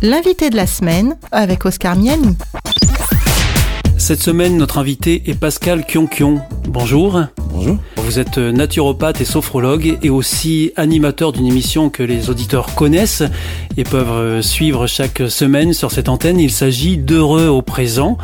[0.00, 2.36] L'invité de la semaine avec Oscar Miani.
[3.96, 6.40] Cette semaine, notre invité est Pascal Kionkion.
[6.68, 7.20] Bonjour.
[7.50, 7.78] Bonjour.
[7.96, 13.24] Vous êtes naturopathe et sophrologue et aussi animateur d'une émission que les auditeurs connaissent
[13.76, 16.38] et peuvent suivre chaque semaine sur cette antenne.
[16.38, 18.18] Il s'agit d'Heureux au présent,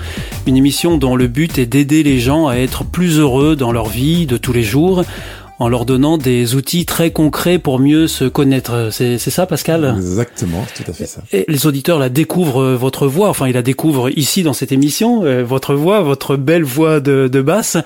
[0.47, 3.89] une émission dont le but est d'aider les gens à être plus heureux dans leur
[3.89, 5.03] vie de tous les jours
[5.59, 8.89] en leur donnant des outils très concrets pour mieux se connaître.
[8.91, 9.95] C'est ça, Pascal?
[9.97, 11.23] Exactement, tout à fait ça.
[11.33, 15.25] Et les auditeurs la découvrent votre voix, enfin ils la découvrent ici dans cette émission,
[15.25, 17.77] euh, votre voix, votre belle voix de, de, basse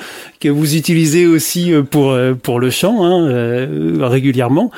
[0.40, 3.68] que vous utilisez aussi euh, pour euh, pour le chant hein,
[4.00, 4.70] régulièrement,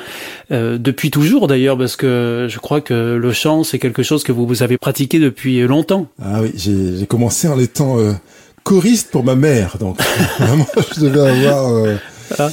[0.49, 4.45] depuis toujours d'ailleurs, parce que je crois que le chant c'est quelque chose que vous,
[4.45, 6.07] vous avez pratiqué depuis longtemps.
[6.21, 7.97] Ah oui, j'ai commencé en étant
[8.63, 9.97] choriste pour ma mère, donc
[10.39, 11.97] vraiment je devais avoir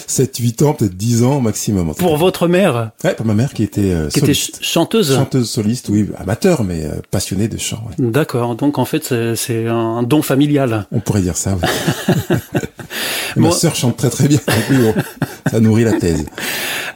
[0.07, 1.95] 7, 8 ans, peut-être 10 ans maximum.
[1.95, 4.57] Pour votre mère Ouais, pour ma mère qui était euh, qui soliste.
[4.57, 5.15] était chanteuse.
[5.15, 7.83] Chanteuse soliste, oui, amateur, mais euh, passionnée de chant.
[7.89, 7.95] Ouais.
[8.11, 10.87] D'accord, donc en fait c'est un don familial.
[10.93, 12.37] On pourrait dire ça, oui.
[13.37, 14.39] Ma sœur chante très très bien,
[15.51, 16.25] ça nourrit la thèse.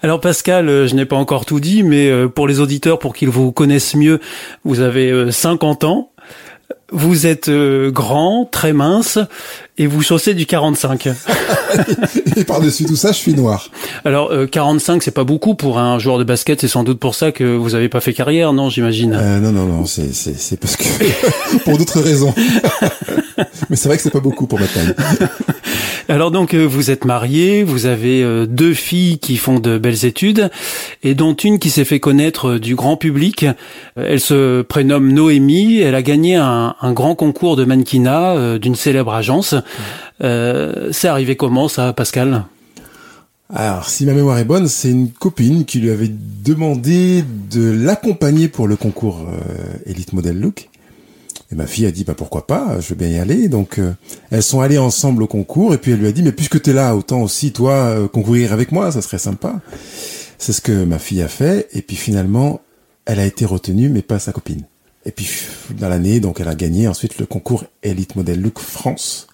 [0.03, 3.15] Alors Pascal, euh, je n'ai pas encore tout dit, mais euh, pour les auditeurs, pour
[3.15, 4.21] qu'ils vous connaissent mieux,
[4.65, 6.11] vous avez 50 ans.
[6.93, 9.19] Vous êtes euh, grand, très mince,
[9.79, 11.09] et vous chaussez du 45.
[12.37, 13.71] et par-dessus tout ça, je suis noir.
[14.05, 16.61] Alors, euh, 45, c'est pas beaucoup pour un joueur de basket.
[16.61, 19.15] C'est sans doute pour ça que vous avez pas fait carrière, non J'imagine?
[19.15, 19.87] Euh, non, non, non.
[19.87, 20.85] C'est, c'est, c'est parce que
[21.65, 22.35] pour d'autres raisons.
[23.71, 24.95] Mais c'est vrai que c'est pas beaucoup pour ma taille.
[26.09, 30.05] Alors donc euh, vous êtes marié, vous avez euh, deux filles qui font de belles
[30.05, 30.51] études
[31.03, 33.47] et dont une qui s'est fait connaître euh, du grand public.
[33.97, 39.15] Elle se prénomme Noémie, elle a gagné un, un grand concours de mannequinat d'une célèbre
[39.15, 39.55] agence.
[40.23, 42.45] Euh, c'est arrivé comment ça Pascal?
[43.55, 48.49] Alors, si ma mémoire est bonne, c'est une copine qui lui avait demandé de l'accompagner
[48.49, 49.27] pour le concours
[49.87, 50.69] Elite Model Look.
[51.53, 53.49] Et ma fille a dit bah pourquoi pas, je veux bien y aller.
[53.49, 53.93] Donc euh,
[54.31, 56.71] elles sont allées ensemble au concours et puis elle lui a dit mais puisque tu
[56.71, 59.61] es là, autant aussi toi euh, concourir avec moi, ça serait sympa.
[60.39, 62.63] C'est ce que ma fille a fait et puis finalement
[63.05, 64.63] elle a été retenue mais pas sa copine.
[65.05, 65.29] Et puis
[65.71, 69.27] dans l'année donc elle a gagné ensuite le concours Elite Model Look France.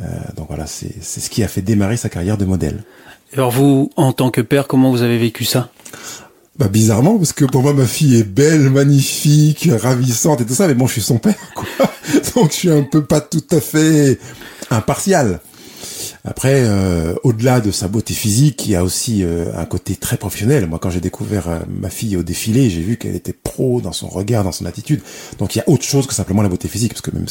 [0.00, 0.04] Euh,
[0.36, 2.84] donc voilà, c'est ce qui a fait démarrer sa carrière de modèle.
[3.34, 5.70] Alors vous, en tant que père, comment vous avez vécu ça?
[6.58, 10.66] Bah bizarrement parce que pour moi ma fille est belle, magnifique, ravissante et tout ça,
[10.66, 11.66] mais bon je suis son père quoi,
[12.34, 14.18] donc je suis un peu pas tout à fait
[14.70, 15.40] impartial.
[16.24, 20.18] Après, euh, au-delà de sa beauté physique, il y a aussi euh, un côté très
[20.18, 20.66] professionnel.
[20.66, 23.92] Moi, quand j'ai découvert euh, ma fille au défilé, j'ai vu qu'elle était pro dans
[23.92, 25.00] son regard, dans son attitude.
[25.38, 27.26] Donc, il y a autre chose que simplement la beauté physique, parce que même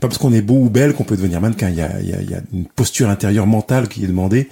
[0.00, 1.68] pas parce qu'on est beau ou belle qu'on peut devenir mannequin.
[1.68, 4.48] Il y a, y il y a une posture intérieure mentale qui est demandée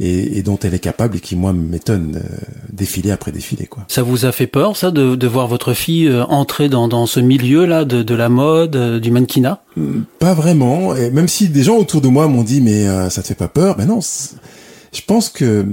[0.00, 2.36] et, et, dont elle est capable et qui moi m'étonne euh,
[2.72, 3.84] défilé après défilé quoi.
[3.88, 7.06] Ça vous a fait peur ça de, de voir votre fille euh, entrer dans, dans
[7.06, 9.62] ce milieu là de, de la mode, euh, du mannequinat?
[10.18, 10.94] Pas vraiment.
[10.94, 13.34] Et même si des gens autour de moi m'ont dit mais euh, ça te fait
[13.34, 14.00] pas peur, ben non.
[14.00, 15.66] Je pense que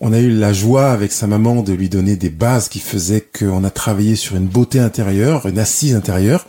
[0.00, 3.20] on a eu la joie avec sa maman de lui donner des bases qui faisaient
[3.20, 6.46] qu'on a travaillé sur une beauté intérieure, une assise intérieure,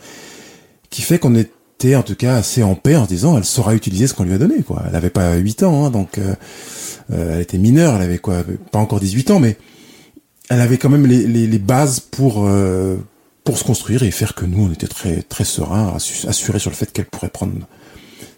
[0.88, 3.74] qui fait qu'on était en tout cas assez en paix en se disant elle saura
[3.74, 4.82] utiliser ce qu'on lui a donné quoi.
[4.88, 6.34] Elle avait pas 8 ans hein, donc euh,
[7.10, 9.56] euh, elle était mineure, elle avait quoi pas encore 18 ans mais
[10.48, 12.96] elle avait quand même les, les, les bases pour euh,
[13.44, 16.76] pour se construire et faire que nous on était très très sereins, assurés sur le
[16.76, 17.52] fait qu'elle pourrait prendre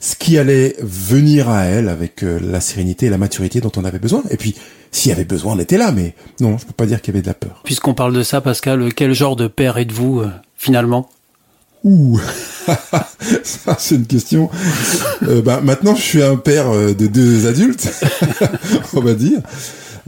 [0.04, 3.84] ce qui allait venir à elle avec euh, la sérénité et la maturité dont on
[3.86, 4.22] avait besoin.
[4.30, 4.54] Et puis,
[4.90, 7.16] s'il y avait besoin, on était là, mais non, je peux pas dire qu'il y
[7.16, 7.62] avait de la peur.
[7.64, 11.08] Puisqu'on parle de ça, Pascal, quel genre de père êtes-vous euh, finalement?
[11.84, 12.18] Ouh,
[13.42, 14.50] ça c'est une question.
[15.22, 17.88] Euh, bah, maintenant, je suis un père de deux adultes,
[18.94, 19.40] on va dire.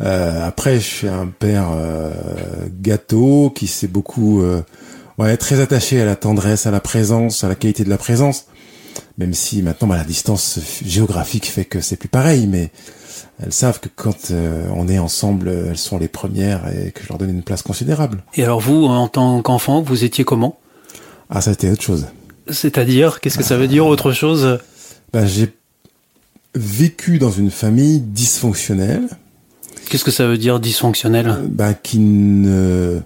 [0.00, 2.10] Euh, après, je suis un père euh,
[2.80, 4.62] gâteau qui s'est beaucoup, euh,
[5.18, 8.46] ouais, très attaché à la tendresse, à la présence, à la qualité de la présence.
[9.18, 12.70] Même si maintenant, bah, la distance géographique fait que c'est plus pareil, mais
[13.42, 14.32] elles savent que quand
[14.74, 18.22] on est ensemble, elles sont les premières et que je leur donne une place considérable.
[18.34, 20.58] Et alors vous, en tant qu'enfant, vous étiez comment?
[21.30, 22.06] Ah, ça c'était autre chose.
[22.48, 24.58] C'est-à-dire, qu'est-ce que ça veut dire autre chose?
[25.12, 25.52] Bah, J'ai
[26.54, 29.08] vécu dans une famille dysfonctionnelle.
[29.88, 33.00] Qu'est-ce que ça veut dire dysfonctionnel bah, Qui ne...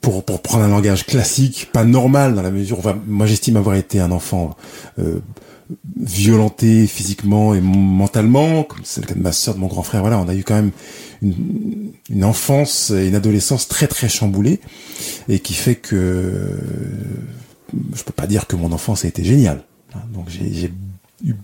[0.00, 2.78] Pour, pour prendre un langage classique, pas normal dans la mesure...
[2.78, 4.56] Enfin, moi j'estime avoir été un enfant
[4.98, 5.18] euh,
[6.00, 10.00] violenté physiquement et mentalement, comme c'est le cas de ma soeur, de mon grand frère.
[10.00, 10.70] Voilà, on a eu quand même
[11.22, 14.60] une, une enfance et une adolescence très très chamboulée
[15.28, 16.58] et qui fait que
[17.94, 19.62] je peux pas dire que mon enfance a été géniale.
[20.12, 20.72] Donc j'ai
[21.24, 21.34] eu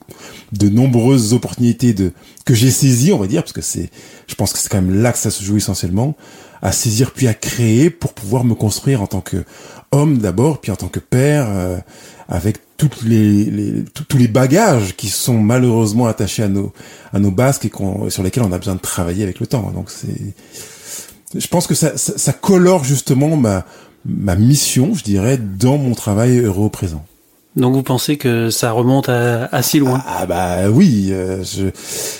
[0.53, 2.13] de nombreuses opportunités de
[2.45, 3.91] que j'ai saisies, on va dire, parce que c'est,
[4.27, 6.17] je pense que c'est quand même là que ça se joue essentiellement,
[6.63, 9.45] à saisir puis à créer pour pouvoir me construire en tant que
[9.93, 11.79] homme d'abord, puis en tant que père, euh,
[12.29, 16.73] avec toutes les, les tous les bagages qui sont malheureusement attachés à nos
[17.13, 17.71] à nos basques et
[18.11, 19.71] sur lesquels on a besoin de travailler avec le temps.
[19.75, 20.35] Donc c'est,
[21.39, 23.65] je pense que ça, ça, ça colore justement ma
[24.05, 27.05] ma mission, je dirais, dans mon travail heureux au présent.
[27.57, 30.03] Donc vous pensez que ça remonte à, si loin?
[30.07, 31.69] Ah bah oui, euh, je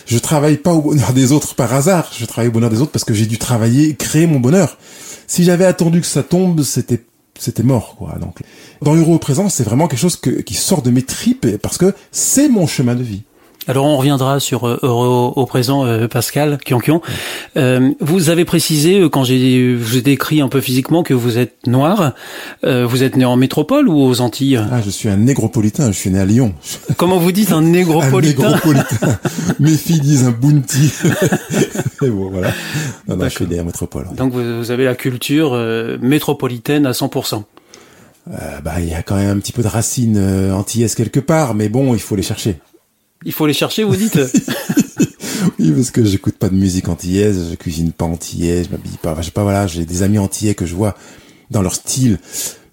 [0.07, 2.93] je travaille pas au bonheur des autres par hasard, je travaille au bonheur des autres
[2.93, 4.79] parce que j'ai dû travailler, créer mon bonheur.
[5.27, 7.03] Si j'avais attendu que ça tombe, c'était
[7.39, 8.17] c'était mort quoi.
[8.21, 8.41] Donc
[8.83, 11.95] dans l'euro au présent, c'est vraiment quelque chose qui sort de mes tripes parce que
[12.11, 13.23] c'est mon chemin de vie.
[13.69, 17.03] Alors on reviendra sur euh, au, présent, euh, Pascal Kionkion.
[17.57, 21.39] Euh, vous avez précisé euh, quand j'ai vous ai décrit un peu physiquement que vous
[21.39, 22.13] êtes noir.
[22.63, 24.61] vous êtes né en métropole ou aux Antilles?
[24.71, 25.91] Ah, je suis un négropolitain.
[25.91, 26.55] Je suis né à Lyon.
[26.97, 29.19] Comment vous dites un négropolitain Un négropolitain?
[29.59, 30.93] Mes filles disent un bounty.
[32.03, 32.53] Et bon, voilà.
[33.09, 34.07] Non, non, je suis né en métropole.
[34.17, 35.55] Donc vous, avez la culture
[36.01, 37.43] métropolitaine à 100%.
[38.29, 40.19] Euh, bah, il y a quand même un petit peu de racines
[40.53, 42.59] antillaises quelque part, mais bon, il faut les chercher.
[43.27, 44.19] Il faut les chercher, vous dites
[45.59, 49.13] Oui, parce que j'écoute pas de musique antillaise, je cuisine pas antillaise, je m'habille pas.
[49.13, 50.97] Enfin, je sais pas, voilà, j'ai des amis antillais que je vois
[51.51, 52.19] dans leur style.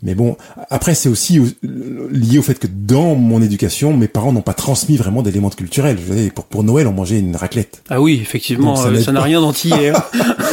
[0.03, 0.37] Mais bon,
[0.69, 4.95] après, c'est aussi lié au fait que dans mon éducation, mes parents n'ont pas transmis
[4.95, 5.97] vraiment d'éléments culturels.
[5.97, 7.81] Je veux pour, pour Noël, on mangeait une raclette.
[7.89, 9.89] Ah oui, effectivement, ça euh, n'a rien d'antillais.
[9.89, 10.03] Hein.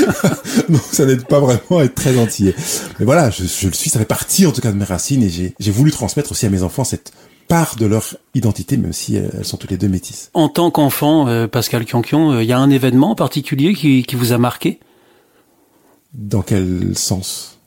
[0.70, 2.55] Donc ça n'aide pas vraiment à être très antillais.
[3.00, 5.23] Mais voilà, je, je le suis, ça fait partie en tout cas de mes racines
[5.23, 7.12] et j'ai voulu transmettre aussi à mes enfants cette
[7.50, 8.05] part de leur
[8.35, 10.31] identité, même si elles sont toutes les deux métisses.
[10.35, 14.14] En tant qu'enfant, euh, Pascal Kionkion, il euh, y a un événement particulier qui, qui
[14.14, 14.79] vous a marqué?
[16.14, 17.58] Dans quel sens?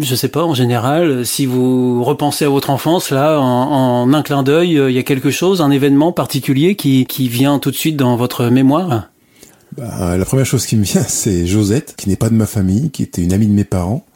[0.00, 4.22] Je sais pas, en général, si vous repensez à votre enfance, là, en, en un
[4.22, 7.70] clin d'œil, il euh, y a quelque chose, un événement particulier qui, qui vient tout
[7.70, 9.10] de suite dans votre mémoire?
[9.76, 12.90] Bah, La première chose qui me vient, c'est Josette, qui n'est pas de ma famille,
[12.90, 14.06] qui était une amie de mes parents,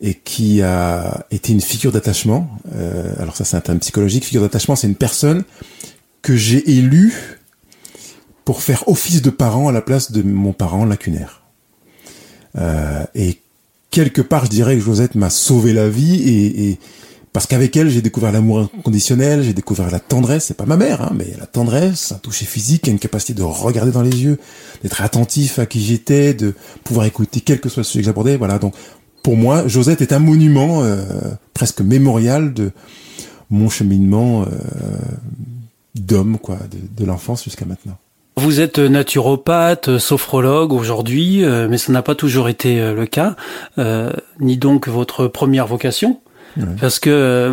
[0.00, 2.50] et qui a été une figure d'attachement.
[2.74, 4.24] Euh, alors ça c'est un terme psychologique.
[4.24, 5.44] Figure d'attachement, c'est une personne
[6.22, 7.38] que j'ai élue
[8.44, 11.42] pour faire office de parent à la place de mon parent lacunaire.
[12.56, 13.40] Euh, et
[13.90, 16.78] quelque part, je dirais que Josette m'a sauvé la vie et, et
[17.34, 20.44] parce qu'avec elle, j'ai découvert l'amour inconditionnel, j'ai découvert la tendresse.
[20.44, 23.90] C'est pas ma mère, hein, mais la tendresse, un toucher physique, une capacité de regarder
[23.90, 24.38] dans les yeux,
[24.84, 26.54] d'être attentif à qui j'étais, de
[26.84, 28.36] pouvoir écouter quel que soit le sujet que j'abordais.
[28.36, 28.74] Voilà, donc
[29.24, 31.02] pour moi, Josette est un monument euh,
[31.54, 32.72] presque mémorial de
[33.50, 34.46] mon cheminement euh,
[35.94, 37.96] d'homme, quoi, de, l'enfance jusqu'à maintenant.
[38.36, 43.34] Vous êtes naturopathe, sophrologue aujourd'hui, euh, mais ça n'a pas toujours été le cas,
[44.40, 46.20] ni donc votre première vocation.
[46.80, 47.52] Parce que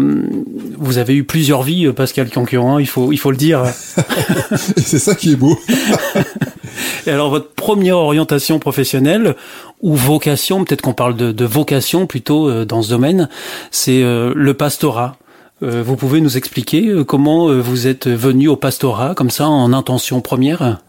[0.77, 3.63] vous avez eu plusieurs vies, Pascal Cancuran, il faut il faut le dire.
[4.77, 5.57] c'est ça qui est beau.
[7.07, 9.35] Et alors votre première orientation professionnelle
[9.81, 13.29] ou vocation, peut-être qu'on parle de, vocation plutôt euh, dans ce domaine,
[13.71, 15.17] c'est euh, le pastorat.
[15.63, 20.21] Euh, vous pouvez nous expliquer comment vous êtes venu au pastorat comme ça en intention
[20.21, 20.81] première?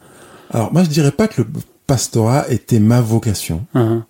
[0.51, 1.49] Alors moi je dirais pas que le
[1.87, 3.67] pastorat était ma vocation.
[3.75, 4.03] Uh-huh.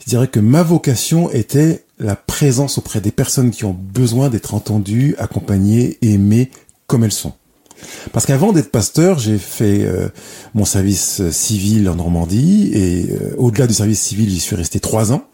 [0.00, 4.54] Je dirais que ma vocation était la présence auprès des personnes qui ont besoin d'être
[4.54, 6.50] entendues, accompagnées, aimées
[6.86, 7.32] comme elles sont.
[8.12, 10.08] Parce qu'avant d'être pasteur, j'ai fait euh,
[10.54, 14.80] mon service euh, civil en Normandie et euh, au-delà du service civil, j'y suis resté
[14.80, 15.24] trois ans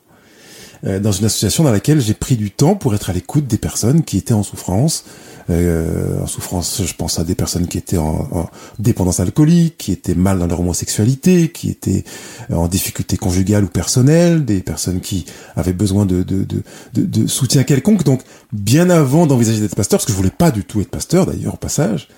[0.84, 4.04] dans une association dans laquelle j'ai pris du temps pour être à l'écoute des personnes
[4.04, 5.04] qui étaient en souffrance,
[5.50, 10.14] euh, en souffrance, je pense à des personnes qui étaient en, dépendance alcoolique, qui étaient
[10.14, 12.04] mal dans leur homosexualité, qui étaient
[12.52, 15.24] en difficulté conjugale ou personnelle, des personnes qui
[15.56, 16.62] avaient besoin de, de, de,
[16.94, 18.04] de, soutien quelconque.
[18.04, 18.20] Donc,
[18.52, 21.54] bien avant d'envisager d'être pasteur, parce que je voulais pas du tout être pasteur d'ailleurs
[21.54, 22.08] au passage,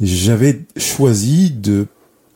[0.00, 1.86] j'avais choisi de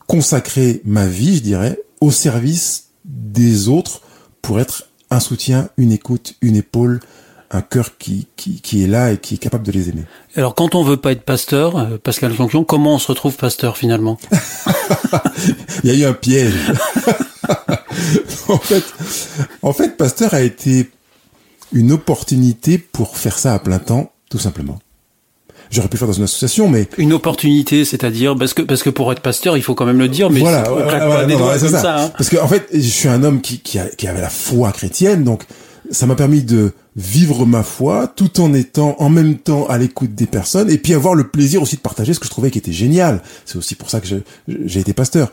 [0.07, 4.01] consacrer ma vie, je dirais, au service des autres
[4.41, 6.99] pour être un soutien, une écoute, une épaule,
[7.51, 10.03] un cœur qui, qui, qui, est là et qui est capable de les aimer.
[10.35, 13.77] Alors quand on veut pas être pasteur, euh, Pascal Jonquion, comment on se retrouve pasteur
[13.77, 14.17] finalement?
[15.83, 16.53] Il y a eu un piège.
[18.49, 18.83] en fait,
[19.61, 20.89] en fait, pasteur a été
[21.73, 24.79] une opportunité pour faire ça à plein temps, tout simplement.
[25.71, 29.11] J'aurais pu faire dans une association, mais une opportunité, c'est-à-dire parce que parce que pour
[29.11, 30.63] être pasteur, il faut quand même le dire, mais voilà,
[31.59, 32.11] ça.
[32.17, 34.71] Parce que en fait, je suis un homme qui qui, a, qui avait la foi
[34.71, 35.43] chrétienne, donc
[35.91, 40.13] ça m'a permis de vivre ma foi tout en étant en même temps à l'écoute
[40.13, 42.57] des personnes et puis avoir le plaisir aussi de partager ce que je trouvais qui
[42.57, 43.21] était génial.
[43.45, 44.07] C'est aussi pour ça que
[44.47, 45.31] j'ai été pasteur.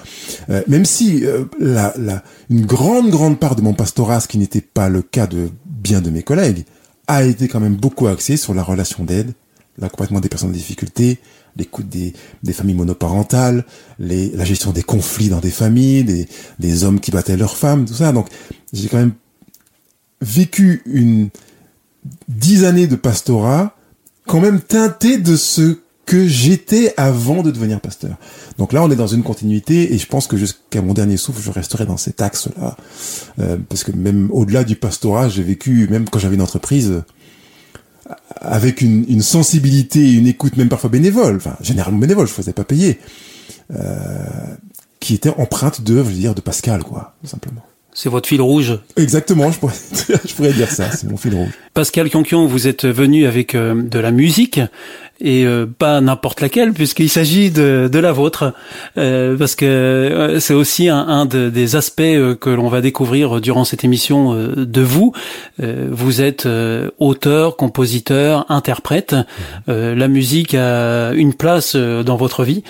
[0.48, 4.38] Euh, même si euh, la, la, une grande grande part de mon pastorat, ce qui
[4.38, 6.64] n'était pas le cas de bien de mes collègues,
[7.06, 9.32] a été quand même beaucoup axé sur la relation d'aide,
[9.78, 11.18] l'accompagnement des personnes en difficulté,
[11.56, 13.64] l'écoute des, des familles monoparentales,
[13.98, 17.84] les, la gestion des conflits dans des familles, des, des hommes qui battaient leurs femmes,
[17.84, 18.12] tout ça.
[18.12, 18.28] Donc,
[18.72, 19.12] j'ai quand même
[20.20, 21.30] vécu une
[22.28, 23.76] dix années de pastorat,
[24.26, 28.16] quand même teinté de ce que j'étais avant de devenir pasteur.
[28.58, 31.42] Donc là, on est dans une continuité et je pense que jusqu'à mon dernier souffle,
[31.42, 32.76] je resterai dans cet axe-là.
[33.40, 37.02] Euh, parce que même au-delà du pastorat, j'ai vécu, même quand j'avais une entreprise,
[38.36, 42.52] avec une, une, sensibilité et une écoute même parfois bénévole, enfin généralement bénévole, je faisais
[42.52, 43.00] pas payer,
[43.72, 44.24] euh,
[45.00, 47.62] qui était empreinte de, je veux dire, de Pascal, quoi, simplement.
[47.98, 48.78] C'est votre fil rouge.
[48.98, 49.72] Exactement, je pourrais,
[50.26, 51.48] je pourrais dire ça, c'est mon fil rouge.
[51.72, 54.60] Pascal Kionkion, vous êtes venu avec euh, de la musique
[55.20, 58.52] et euh, pas n'importe laquelle puisqu'il s'agit de, de, la vôtre
[58.98, 63.40] euh, parce que euh, c'est aussi un, un de, des aspects que l'on va découvrir
[63.40, 65.12] durant cette émission de vous.
[65.58, 66.48] vous êtes
[66.98, 69.16] auteur, compositeur, interprète.
[69.66, 72.62] la musique a une place dans votre vie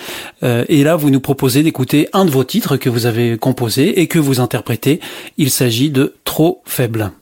[0.42, 4.06] et là vous nous proposez d'écouter un de vos titres que vous avez composé et
[4.06, 5.00] que vous interprétez.
[5.38, 7.12] Il s'agit de Trop faible.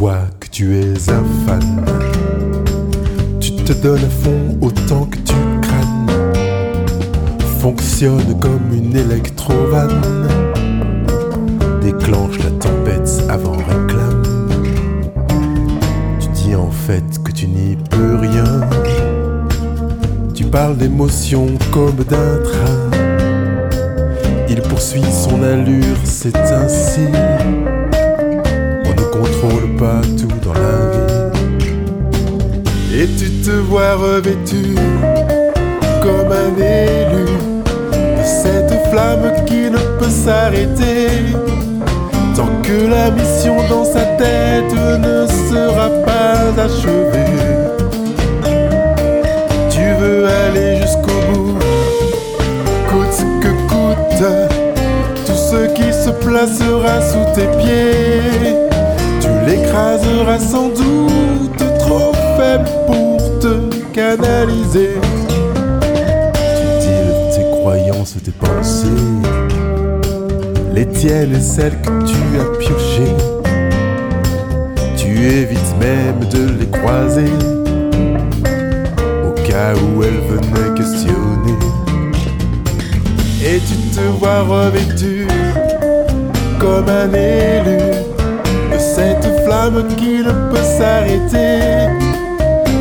[0.00, 1.84] Que tu es un fan.
[3.38, 6.06] Tu te donnes à fond autant que tu crânes.
[7.60, 10.00] Fonctionne comme une électrovanne.
[11.82, 14.22] Déclenche la tempête avant réclame.
[16.18, 18.68] Tu dis en fait que tu n'y peux rien.
[20.34, 22.90] Tu parles d'émotion comme d'un train.
[24.48, 27.02] Il poursuit son allure, c'est ainsi
[29.80, 31.72] pas tout dans la vie.
[32.94, 34.74] Et tu te vois revêtu
[36.02, 37.24] comme un élu
[38.18, 41.08] de cette flamme qui ne peut s'arrêter.
[42.36, 44.74] Tant que la mission dans sa tête
[45.06, 47.38] ne sera pas achevée.
[49.70, 51.58] Tu veux aller jusqu'au bout,
[52.90, 54.24] coûte que coûte,
[55.26, 58.69] tout ce qui se placera sous tes pieds
[59.70, 64.90] l'écrasera sans doute trop faible pour te canaliser.
[66.80, 68.88] Tu dis tes croyances, tes pensées,
[70.74, 73.16] les tiennes et celles que tu as piochées.
[74.96, 77.32] Tu évites même de les croiser
[79.24, 81.58] au cas où elles venaient questionner.
[83.42, 85.26] Et tu te vois revêtu
[86.58, 87.89] comme un élu
[89.96, 91.90] qui ne peut s'arrêter.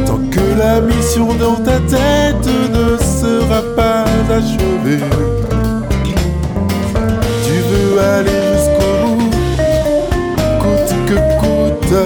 [0.06, 5.04] Tant que la mission dans ta tête ne sera pas achevée.
[7.46, 9.32] Tu veux aller jusqu'au bout,
[10.62, 11.98] coûte que coûte,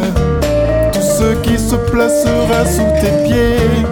[0.91, 3.85] tout ce qui se placera sous tes pieds,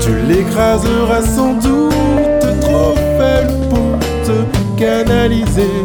[0.00, 1.90] tu l'écraseras sans doute.
[2.60, 5.82] Trop faible pour te canaliser.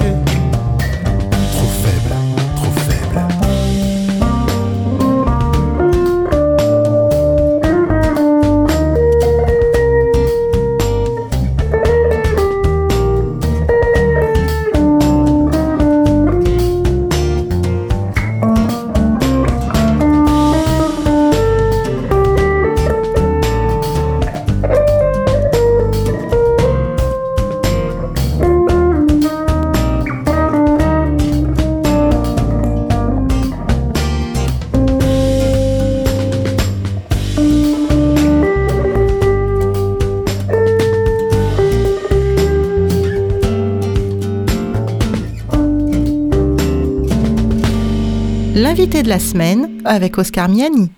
[48.76, 50.90] De la semaine avec Oscar Miani.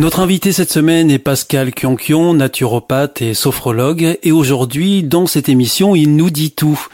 [0.00, 4.18] Notre invité cette semaine est Pascal Kionkion, naturopathe et sophrologue.
[4.24, 6.88] Et aujourd'hui, dans cette émission, il nous dit tout.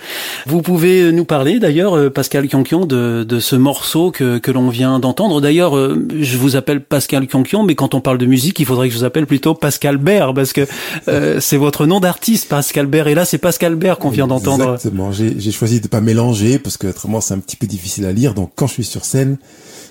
[0.47, 4.69] Vous pouvez nous parler d'ailleurs, euh, Pascal Kionkion, de, de ce morceau que, que l'on
[4.69, 5.41] vient d'entendre.
[5.41, 8.87] D'ailleurs, euh, je vous appelle Pascal Kionkion, mais quand on parle de musique, il faudrait
[8.87, 10.65] que je vous appelle plutôt Pascal Bert, parce que
[11.09, 13.09] euh, c'est votre nom d'artiste, Pascal Bert.
[13.09, 14.75] Et là, c'est Pascal Bert qu'on vient d'entendre.
[14.75, 15.11] Exactement.
[15.11, 18.33] J'ai choisi de pas mélanger, parce que autrement, c'est un petit peu difficile à lire.
[18.33, 19.39] Donc, quand je suis sur scène,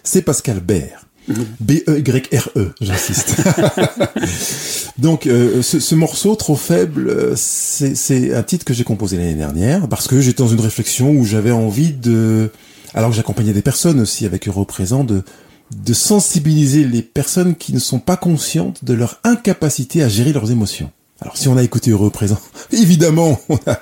[0.04, 1.06] c'est Pascal Bert.
[1.60, 3.36] B-E-Y-R-E, e, j'insiste.
[4.98, 9.34] Donc, euh, ce, ce, morceau, Trop faible, euh, c'est un titre que j'ai composé l'année
[9.34, 12.52] dernière, parce que j'étais dans une réflexion où j'avais envie de,
[12.94, 15.24] alors que j'accompagnais des personnes aussi avec Europrésent, de,
[15.72, 20.52] de sensibiliser les personnes qui ne sont pas conscientes de leur incapacité à gérer leurs
[20.52, 20.92] émotions.
[21.26, 22.38] Alors si on a écouté Heureux présent,
[22.72, 23.80] évidemment, on a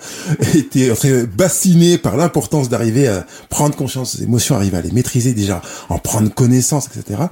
[0.56, 0.94] été
[1.26, 6.00] bassiné par l'importance d'arriver à prendre conscience des émotions, arriver à les maîtriser déjà, en
[6.00, 7.24] prendre connaissance, etc.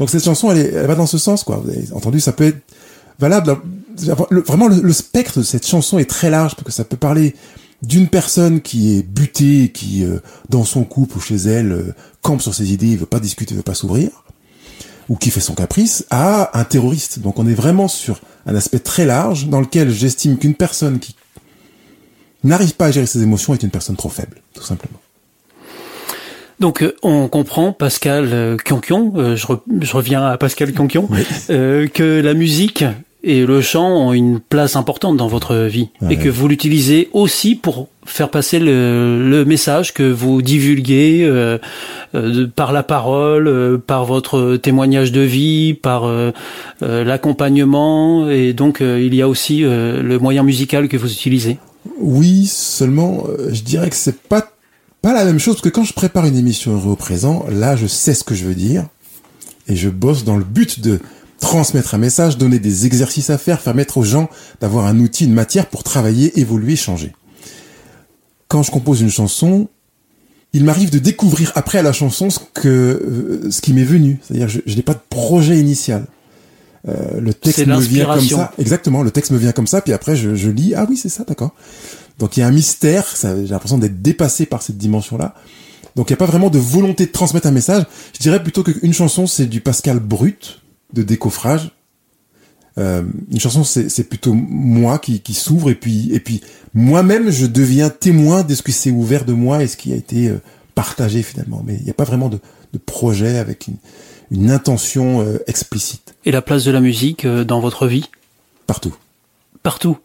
[0.00, 1.62] Donc cette chanson, elle, va dans ce sens, quoi.
[1.62, 2.58] Vous avez entendu, ça peut être
[3.20, 3.56] valable.
[4.48, 7.36] vraiment, le, spectre de cette chanson est très large parce que ça peut parler
[7.82, 12.42] d'une personne qui est butée, qui euh, dans son couple ou chez elle euh, campe
[12.42, 14.24] sur ses idées, veut pas discuter, veut pas s'ouvrir,
[15.12, 17.18] ou qui fait son caprice, à un terroriste.
[17.18, 21.14] Donc on est vraiment sur un aspect très large dans lequel j'estime qu'une personne qui
[22.44, 24.98] n'arrive pas à gérer ses émotions est une personne trop faible, tout simplement.
[26.60, 29.46] Donc euh, on comprend Pascal Kionkion, je,
[29.82, 31.10] je, reviens à Pascal Kionkion,
[31.48, 32.82] que la musique
[33.24, 37.54] et le chant ont une place importante dans votre vie et que vous l'utilisez aussi
[37.54, 41.58] pour faire passer le, le message que vous divulguez euh,
[42.16, 46.32] euh par la parole, euh, par votre témoignage de vie, par euh,
[46.80, 51.58] l'accompagnement et donc il y a aussi le moyen musical que vous utilisez.
[52.00, 54.48] Oui, seulement je dirais que c'est pas
[55.00, 57.86] pas la même chose parce que quand je prépare une émission au présent, là je
[57.86, 58.86] sais ce que je veux dire
[59.68, 60.98] et je bosse dans le but de
[61.42, 64.30] transmettre un message, donner des exercices à faire, permettre aux gens
[64.60, 67.12] d'avoir un outil, une matière pour travailler, évoluer, changer.
[68.46, 69.68] Quand je compose une chanson,
[70.52, 74.20] il m'arrive de découvrir après à la chanson ce que euh, ce qui m'est venu.
[74.22, 76.06] C'est-à-dire, je, je n'ai pas de projet initial.
[76.88, 78.52] Euh, le texte me vient comme ça.
[78.58, 80.74] Exactement, le texte me vient comme ça, puis après je, je lis.
[80.76, 81.54] Ah oui, c'est ça, d'accord.
[82.20, 83.04] Donc il y a un mystère.
[83.20, 85.34] J'ai l'impression d'être dépassé par cette dimension-là.
[85.96, 87.84] Donc il n'y a pas vraiment de volonté de transmettre un message.
[88.14, 90.61] Je dirais plutôt qu'une chanson, c'est du Pascal brut,
[90.92, 91.72] de décoffrage.
[92.78, 96.40] Euh, une chanson, c'est plutôt moi qui, qui s'ouvre et puis et puis
[96.74, 99.96] moi-même, je deviens témoin de ce qui s'est ouvert de moi et ce qui a
[99.96, 100.40] été euh,
[100.74, 101.62] partagé finalement.
[101.66, 102.38] Mais il n'y a pas vraiment de,
[102.72, 103.76] de projet avec une,
[104.30, 106.14] une intention euh, explicite.
[106.24, 108.08] Et la place de la musique euh, dans votre vie?
[108.66, 108.94] Partout.
[109.62, 109.98] Partout.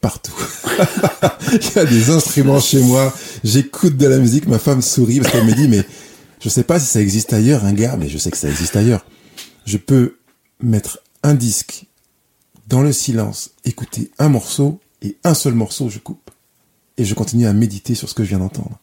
[0.00, 0.32] Partout.
[1.52, 3.12] il y a des instruments chez moi.
[3.44, 4.46] J'écoute de la musique.
[4.46, 5.84] Ma femme sourit parce qu'elle me dit mais
[6.40, 8.76] je sais pas si ça existe ailleurs, un gars, mais je sais que ça existe
[8.76, 9.04] ailleurs.
[9.66, 10.16] Je peux
[10.60, 11.86] mettre un disque
[12.68, 16.30] dans le silence, écouter un morceau et un seul morceau, je coupe.
[16.98, 18.78] Et je continue à méditer sur ce que je viens d'entendre.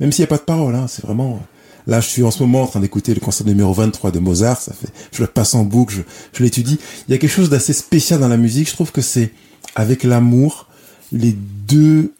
[0.00, 1.40] Même s'il n'y a pas de parole, hein, c'est vraiment...
[1.86, 4.58] Là, je suis en ce moment en train d'écouter le concert numéro 23 de Mozart,
[4.58, 6.00] ça fait, je le passe en boucle, je,
[6.32, 6.78] je l'étudie.
[7.06, 8.70] Il y a quelque chose d'assez spécial dans la musique.
[8.70, 9.32] Je trouve que c'est,
[9.74, 10.66] avec l'amour,
[11.12, 12.14] les deux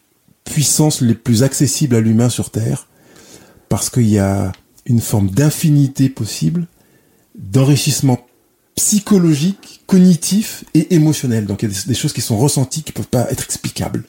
[0.44, 2.88] puissances les plus accessibles à l'humain sur Terre,
[3.70, 4.52] parce qu'il y a
[4.85, 6.66] une forme d'infinité possible,
[7.35, 8.26] d'enrichissement
[8.74, 11.46] psychologique, cognitif et émotionnel.
[11.46, 14.04] Donc il y a des, choses qui sont ressenties qui peuvent pas être explicables.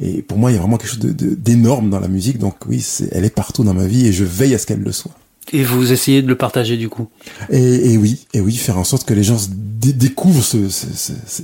[0.00, 2.38] Et pour moi, il y a vraiment quelque chose d'énorme dans la musique.
[2.38, 4.92] Donc oui, elle est partout dans ma vie et je veille à ce qu'elle le
[4.92, 5.12] soit.
[5.52, 7.08] Et vous essayez de le partager du coup?
[7.50, 10.42] Et, oui, et oui, faire en sorte que les gens découvrent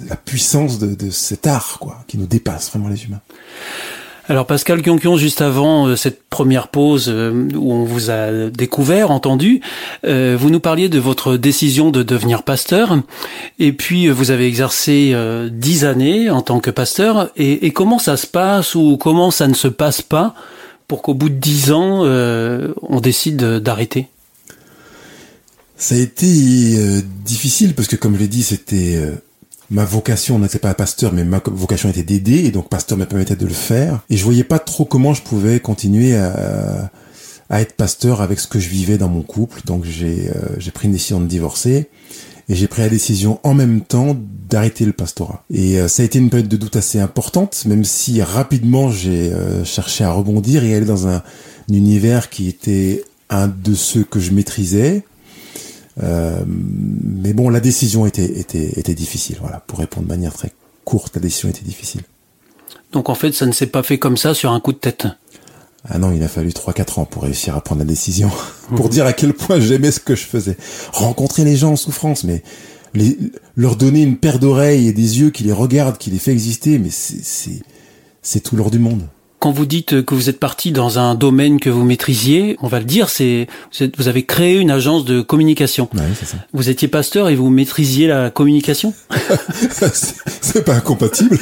[0.08, 3.20] la puissance de, de cet art, quoi, qui nous dépasse vraiment les humains.
[4.30, 9.10] Alors Pascal Kionkion, juste avant euh, cette première pause euh, où on vous a découvert,
[9.10, 9.60] entendu,
[10.06, 12.96] euh, vous nous parliez de votre décision de devenir pasteur,
[13.58, 15.16] et puis vous avez exercé
[15.50, 19.54] dix années en tant que pasteur, et, comment ça se passe ou comment ça ne
[19.54, 20.36] se passe pas
[20.86, 24.06] pour qu'au bout de dix ans, on décide d'arrêter?
[25.76, 28.96] Ça a été difficile parce que comme je l'ai dit, c'était
[29.70, 33.36] ma vocation n'était pas pasteur, mais ma vocation était d'aider, et donc pasteur me permettait
[33.36, 34.00] de le faire.
[34.10, 36.90] Et je voyais pas trop comment je pouvais continuer à,
[37.50, 39.60] à être pasteur avec ce que je vivais dans mon couple.
[39.66, 41.88] Donc j'ai euh, pris une décision de divorcer.
[42.48, 44.16] Et j'ai pris la décision en même temps
[44.48, 45.44] d'arrêter le pastorat.
[45.52, 49.32] Et euh, ça a été une période de doute assez importante, même si rapidement j'ai
[49.32, 51.22] euh, cherché à rebondir et aller dans un
[51.68, 55.04] univers qui était un de ceux que je maîtrisais,
[56.02, 59.36] euh, mais bon, la décision était, était, était difficile.
[59.40, 60.52] Voilà, pour répondre de manière très
[60.84, 62.02] courte, la décision était difficile.
[62.92, 65.06] Donc en fait, ça ne s'est pas fait comme ça sur un coup de tête.
[65.88, 68.30] Ah non, il a fallu 3-4 ans pour réussir à prendre la décision,
[68.76, 70.56] pour dire à quel point j'aimais ce que je faisais.
[70.92, 72.42] Rencontrer les gens en souffrance, mais
[72.94, 73.16] les,
[73.56, 76.78] leur donner une paire d'oreilles et des yeux qui les regardent, qui les fait exister,
[76.78, 79.02] mais c'est tout l'or du monde
[79.40, 82.78] quand vous dites que vous êtes parti dans un domaine que vous maîtrisiez, on va
[82.78, 83.48] le dire, c'est
[83.96, 85.88] vous, avez créé une agence de communication.
[85.94, 86.36] Ouais, ça.
[86.52, 88.92] Vous étiez pasteur et vous maîtrisiez la communication?
[90.42, 91.38] C'est pas incompatible.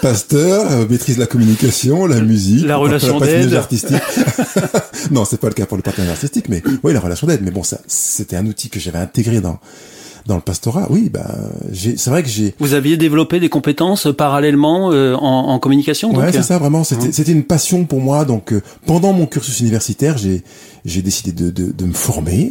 [0.00, 3.96] Pasteur euh, maîtrise la communication, la musique, la relation d'aide artistique.
[5.10, 7.40] non, c'est pas le cas pour le partenaire artistique, mais oui, la relation d'aide.
[7.42, 9.58] Mais bon, ça, c'était un outil que j'avais intégré dans
[10.26, 11.34] dans le pastorat, oui, bah,
[11.72, 12.54] c'est vrai que j'ai.
[12.58, 16.14] Vous aviez développé des compétences euh, parallèlement euh, en, en, communication.
[16.14, 16.84] Ouais, c'est euh, ça, vraiment.
[16.84, 18.24] C'était, c'était une passion pour moi.
[18.24, 18.54] Donc,
[18.86, 20.42] pendant mon cursus universitaire, j'ai,
[20.84, 22.50] j'ai décidé de, de, de, me former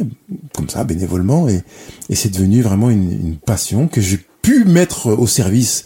[0.54, 1.62] comme ça, bénévolement, et,
[2.08, 5.84] et c'est devenu vraiment une, une passion que j'ai pu mettre au service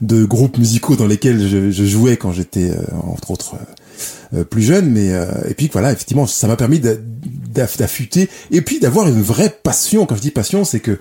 [0.00, 2.70] de groupes musicaux dans lesquels je, je jouais quand j'étais
[3.02, 3.56] entre autres
[4.50, 4.90] plus jeune.
[4.90, 5.08] Mais
[5.48, 6.80] et puis voilà, effectivement, ça m'a permis
[7.52, 10.06] d'affûter et puis d'avoir une vraie passion.
[10.06, 10.98] Quand je dis passion, c'est que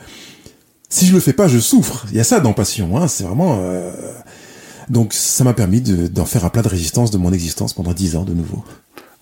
[0.90, 2.06] si je le fais pas, je souffre.
[2.12, 2.98] Il y a ça dans passion.
[2.98, 3.60] Hein, c'est vraiment
[4.90, 8.16] donc ça m'a permis d'en faire un plat de résistance de mon existence pendant dix
[8.16, 8.64] ans de nouveau.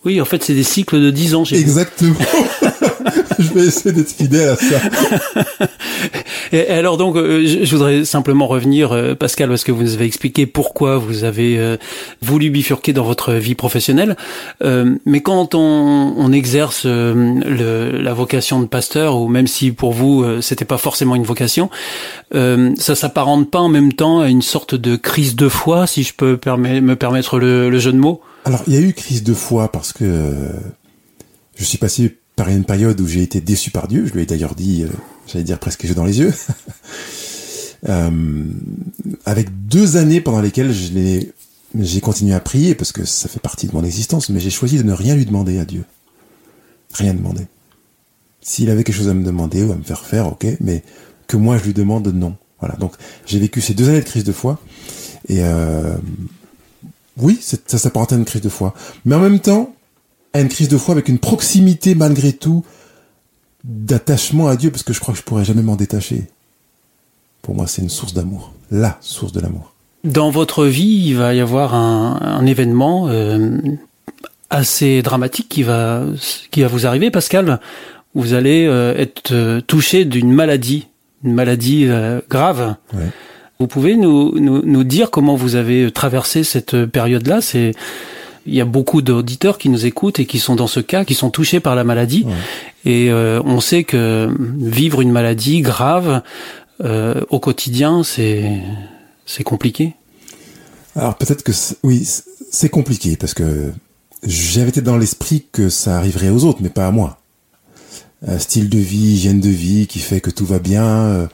[0.05, 1.43] Oui, en fait, c'est des cycles de 10 ans.
[1.45, 2.13] Exactement.
[3.39, 5.67] je vais essayer d'être fidèle à ça.
[6.51, 10.05] Et alors donc, euh, je voudrais simplement revenir, euh, Pascal, parce que vous nous avez
[10.05, 11.77] expliqué pourquoi vous avez euh,
[12.21, 14.15] voulu bifurquer dans votre vie professionnelle.
[14.61, 20.41] mais quand on, on exerce le, la vocation de pasteur, ou même si pour vous
[20.41, 21.69] c'était pas forcément une vocation,
[22.31, 26.13] ça s'apparente pas en même temps à une sorte de crise de foi, si je
[26.13, 28.21] peux me permettre le, le jeu de mots?
[28.45, 30.33] Alors, il y a eu crise de foi parce que
[31.55, 34.05] je suis passé par une période où j'ai été déçu par Dieu.
[34.05, 34.89] Je lui ai d'ailleurs dit, euh,
[35.27, 36.33] j'allais dire presque les dans les yeux.
[37.89, 38.43] euh,
[39.25, 43.73] avec deux années pendant lesquelles j'ai continué à prier parce que ça fait partie de
[43.73, 45.85] mon existence, mais j'ai choisi de ne rien lui demander à Dieu.
[46.93, 47.47] Rien demander.
[48.41, 50.83] S'il avait quelque chose à me demander ou à me faire faire, ok, mais
[51.27, 52.35] que moi je lui demande non.
[52.59, 52.75] Voilà.
[52.75, 52.93] Donc
[53.25, 54.59] j'ai vécu ces deux années de crise de foi
[55.27, 55.95] et euh,
[57.17, 58.73] oui, ça s'apparente à une crise de foi.
[59.05, 59.73] Mais en même temps,
[60.35, 62.65] à une crise de foi avec une proximité malgré tout
[63.63, 66.23] d'attachement à Dieu, parce que je crois que je pourrais jamais m'en détacher.
[67.41, 68.51] Pour moi, c'est une source d'amour.
[68.69, 69.73] La source de l'amour.
[70.03, 73.57] Dans votre vie, il va y avoir un, événement euh,
[74.49, 76.03] assez dramatique qui va,
[76.51, 77.61] qui va vous arriver, Pascal.
[78.13, 80.87] Vous allez euh, être euh, touché d'une maladie,
[81.23, 81.87] une maladie
[82.29, 82.75] grave.
[82.93, 83.07] Ouais.
[83.59, 87.39] Vous pouvez nous, nous, nous, dire comment vous avez traversé cette période-là?
[87.39, 87.71] C'est
[88.45, 91.13] il y a beaucoup d'auditeurs qui nous écoutent et qui sont dans ce cas, qui
[91.13, 92.25] sont touchés par la maladie.
[92.85, 96.21] Et euh, on sait que vivre une maladie grave
[96.83, 98.61] euh, au quotidien, c'est
[99.25, 99.93] c'est compliqué.
[100.95, 101.51] Alors peut-être que
[101.83, 102.07] oui,
[102.51, 103.71] c'est compliqué parce que
[104.23, 107.19] j'avais été dans l'esprit que ça arriverait aux autres, mais pas à moi.
[108.27, 110.85] Un style de vie, hygiène de vie qui fait que tout va bien.
[110.85, 111.27] Euh,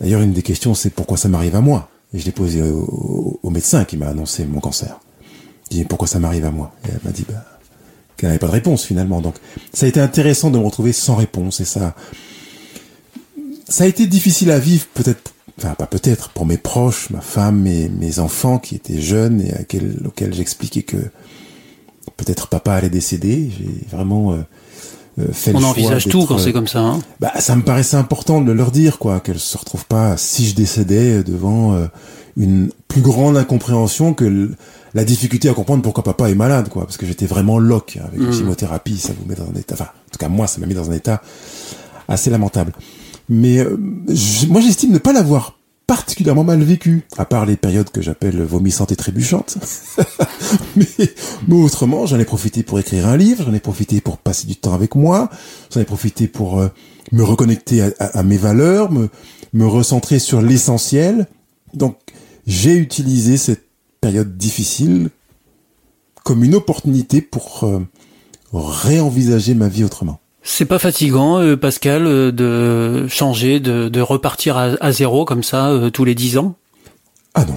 [0.00, 1.90] D'ailleurs, une des questions, c'est pourquoi ça m'arrive à moi?
[2.14, 4.98] Et je l'ai posé au, médecin qui m'a annoncé mon cancer.
[5.70, 7.44] Je pourquoi ça m'arrive à moi Et elle m'a dit bah,
[8.16, 9.20] qu'elle n'avait pas de réponse finalement.
[9.20, 9.36] Donc
[9.72, 11.94] ça a été intéressant de me retrouver sans réponse et ça,
[13.68, 17.66] ça a été difficile à vivre peut-être, enfin pas peut-être pour mes proches, ma femme
[17.66, 19.60] et mes enfants qui étaient jeunes et à
[20.06, 20.98] auxquels j'expliquais que
[22.16, 23.50] peut-être papa allait décéder.
[23.56, 24.38] J'ai vraiment euh,
[25.18, 26.80] euh, on envisage tout quand c'est comme ça.
[26.80, 30.46] Hein bah, ça me paraissait important de leur dire quoi, qu'elles se retrouvent pas si
[30.46, 31.86] je décédais devant euh,
[32.36, 34.50] une plus grande incompréhension que
[34.94, 38.20] la difficulté à comprendre pourquoi papa est malade quoi, parce que j'étais vraiment loc avec
[38.20, 38.32] la mmh.
[38.32, 40.74] chimiothérapie, ça vous met dans un état, enfin en tout cas moi ça m'a mis
[40.74, 41.22] dans un état
[42.08, 42.72] assez lamentable.
[43.28, 43.76] Mais euh,
[44.48, 48.92] moi j'estime ne pas l'avoir particulièrement mal vécu, à part les périodes que j'appelle vomissantes
[48.92, 49.58] et trébuchantes.
[50.76, 50.86] mais,
[51.48, 54.54] mais, autrement, j'en ai profité pour écrire un livre, j'en ai profité pour passer du
[54.54, 55.30] temps avec moi,
[55.74, 56.68] j'en ai profité pour euh,
[57.10, 59.08] me reconnecter à, à, mes valeurs, me,
[59.52, 61.26] me recentrer sur l'essentiel.
[61.74, 61.96] Donc,
[62.46, 63.64] j'ai utilisé cette
[64.00, 65.10] période difficile
[66.24, 67.80] comme une opportunité pour euh,
[68.52, 70.20] réenvisager ma vie autrement.
[70.42, 75.90] C'est pas fatigant, euh, Pascal, euh, de changer, de, de repartir à, zéro comme ça
[75.92, 76.54] tous les dix ans?
[77.34, 77.54] Ah non.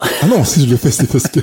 [0.00, 1.40] Ah non, si je le fais, c'est parce que.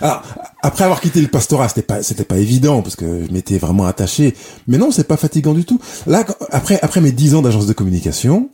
[0.00, 0.22] Alors,
[0.62, 3.86] après avoir quitté le pastorat, c'était pas, c'était pas évident parce que je m'étais vraiment
[3.86, 4.34] attaché.
[4.66, 5.80] Mais non, c'est pas fatigant du tout.
[6.06, 8.50] Là, après, après mes dix ans d'agence de communication,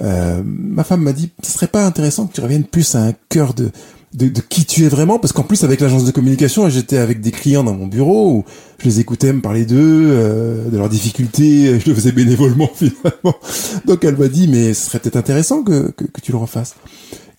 [0.00, 3.54] ma femme m'a dit, ce serait pas intéressant que tu reviennes plus à un cœur
[3.54, 3.70] de,
[4.14, 7.20] de, de, qui tu es vraiment parce qu'en plus avec l'agence de communication j'étais avec
[7.20, 8.44] des clients dans mon bureau où
[8.78, 13.36] je les écoutais me parler d'eux euh, de leurs difficultés je le faisais bénévolement finalement.
[13.86, 16.74] Donc elle m'a dit mais ce serait peut-être intéressant que, que, que tu le refasses.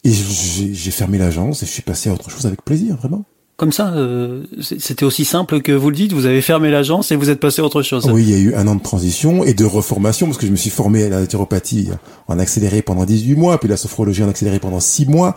[0.04, 3.24] Et j'ai fermé l'agence et je suis passé à autre chose avec plaisir vraiment
[3.58, 7.16] comme ça, euh, c'était aussi simple que vous le dites, vous avez fermé l'agence et
[7.16, 8.10] vous êtes passé à autre chose.
[8.12, 10.52] Oui, il y a eu un an de transition et de reformation parce que je
[10.52, 11.90] me suis formé à la naturopathie
[12.28, 15.36] en accéléré pendant 18 mois, puis la sophrologie en accéléré pendant 6 mois.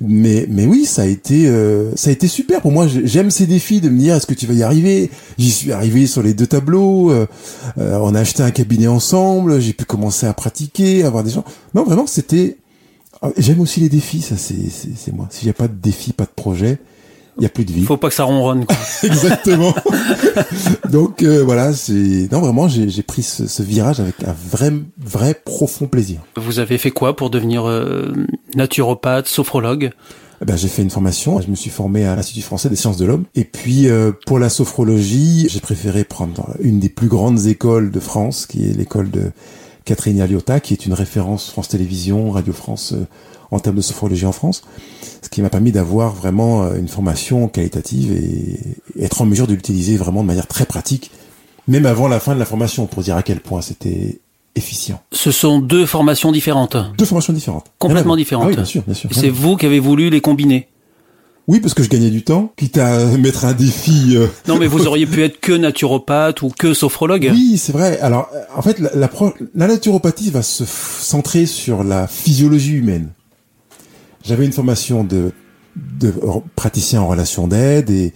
[0.00, 2.86] Mais mais oui, ça a été euh, ça a été super pour moi.
[2.86, 5.10] J'aime ces défis de me dire est-ce que tu vas y arriver?
[5.36, 7.10] J'y suis arrivé sur les deux tableaux.
[7.10, 7.26] Euh,
[7.76, 9.60] on a acheté un cabinet ensemble.
[9.60, 11.44] J'ai pu commencer à pratiquer, avoir des gens.
[11.74, 12.58] Non, vraiment, c'était.
[13.36, 14.20] J'aime aussi les défis.
[14.20, 15.28] Ça, c'est c'est moi.
[15.42, 16.78] N'y a pas de défi, pas de projet
[17.36, 17.84] il y a plus de vie.
[17.84, 18.66] Faut pas que ça ronronne.
[18.66, 18.76] Quoi.
[19.02, 19.74] Exactement.
[20.90, 25.34] Donc euh, voilà, c'est non vraiment j'ai pris ce, ce, virage avec un vrai vrai
[25.34, 26.20] profond plaisir.
[26.36, 28.12] Vous avez fait quoi pour devenir euh,
[28.54, 29.92] naturopathe, sophrologue?
[30.42, 32.96] Eh ben, j'ai fait une formation, je me suis formé à l'Institut français des sciences
[32.96, 33.24] de l'homme.
[33.34, 38.00] Et puis euh, pour la sophrologie, j'ai préféré prendre une des plus grandes écoles de
[38.00, 39.32] France, qui est l'école de
[39.84, 43.06] Catherine Aliota, qui est une référence France Télévisions, Radio France euh,
[43.50, 44.62] en termes de sophrologie en France,
[45.22, 49.54] ce qui m'a permis d'avoir vraiment euh, une formation qualitative et être en mesure de
[49.54, 51.10] l'utiliser vraiment de manière très pratique,
[51.68, 54.20] même avant la fin de la formation, pour dire à quel point c'était
[54.56, 55.00] efficient.
[55.12, 56.76] Ce sont deux formations différentes.
[56.98, 57.66] Deux formations différentes.
[57.78, 58.46] Complètement différentes.
[58.46, 59.10] Ah oui, bien sûr, bien sûr.
[59.12, 60.68] C'est vous qui avez voulu les combiner.
[61.48, 64.16] Oui, parce que je gagnais du temps, quitte à mettre un défi.
[64.16, 64.26] Euh.
[64.48, 67.28] Non, mais vous auriez pu être que naturopathe ou que sophrologue.
[67.32, 67.98] Oui, c'est vrai.
[68.00, 69.10] Alors, euh, en fait, la, la,
[69.54, 73.08] la naturopathie va se centrer sur la physiologie humaine.
[74.22, 75.32] J'avais une formation de,
[75.76, 76.12] de
[76.56, 78.12] praticien en relation d'aide et,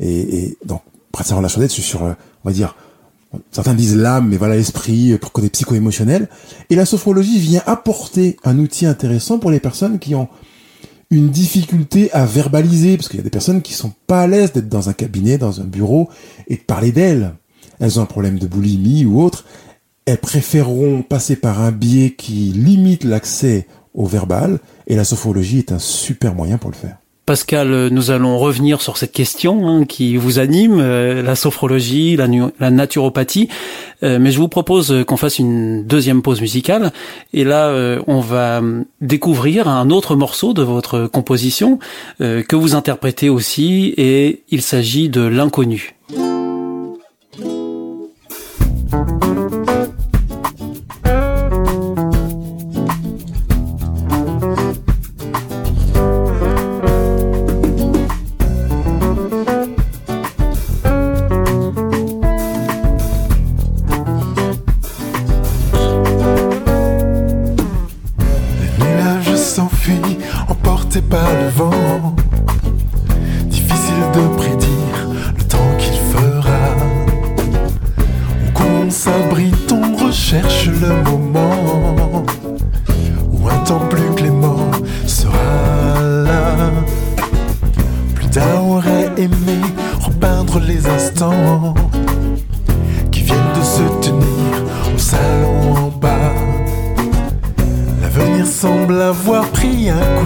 [0.00, 2.12] et, et, donc praticien en relation d'aide, sur, euh,
[2.44, 2.76] on va dire,
[3.50, 6.28] certains disent l'âme, mais voilà l'esprit pour côté psycho-émotionnel.
[6.70, 10.28] Et la sophrologie vient apporter un outil intéressant pour les personnes qui ont
[11.10, 14.52] une difficulté à verbaliser, parce qu'il y a des personnes qui sont pas à l'aise
[14.52, 16.08] d'être dans un cabinet, dans un bureau,
[16.48, 17.34] et de parler d'elles.
[17.78, 19.44] Elles ont un problème de boulimie ou autre.
[20.06, 25.72] Elles préféreront passer par un biais qui limite l'accès au verbal, et la sophrologie est
[25.72, 26.96] un super moyen pour le faire.
[27.26, 32.28] Pascal, nous allons revenir sur cette question hein, qui vous anime, euh, la sophrologie, la,
[32.60, 33.48] la naturopathie.
[34.04, 36.92] Euh, mais je vous propose qu'on fasse une deuxième pause musicale.
[37.34, 38.62] Et là, euh, on va
[39.00, 41.80] découvrir un autre morceau de votre composition
[42.20, 43.92] que vous interprétez aussi.
[43.96, 45.95] Et il s'agit de l'inconnu.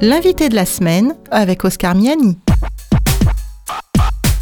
[0.00, 2.38] l'invité de la semaine avec Oscar Miani.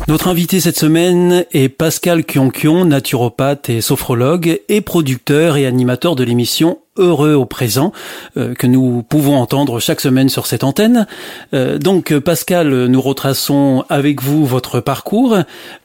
[0.09, 6.23] Notre invité cette semaine est Pascal Kionkion, naturopathe et sophrologue et producteur et animateur de
[6.25, 7.92] l'émission heureux au présent
[8.37, 11.06] euh, que nous pouvons entendre chaque semaine sur cette antenne.
[11.54, 15.38] Euh, donc Pascal, nous retraçons avec vous votre parcours.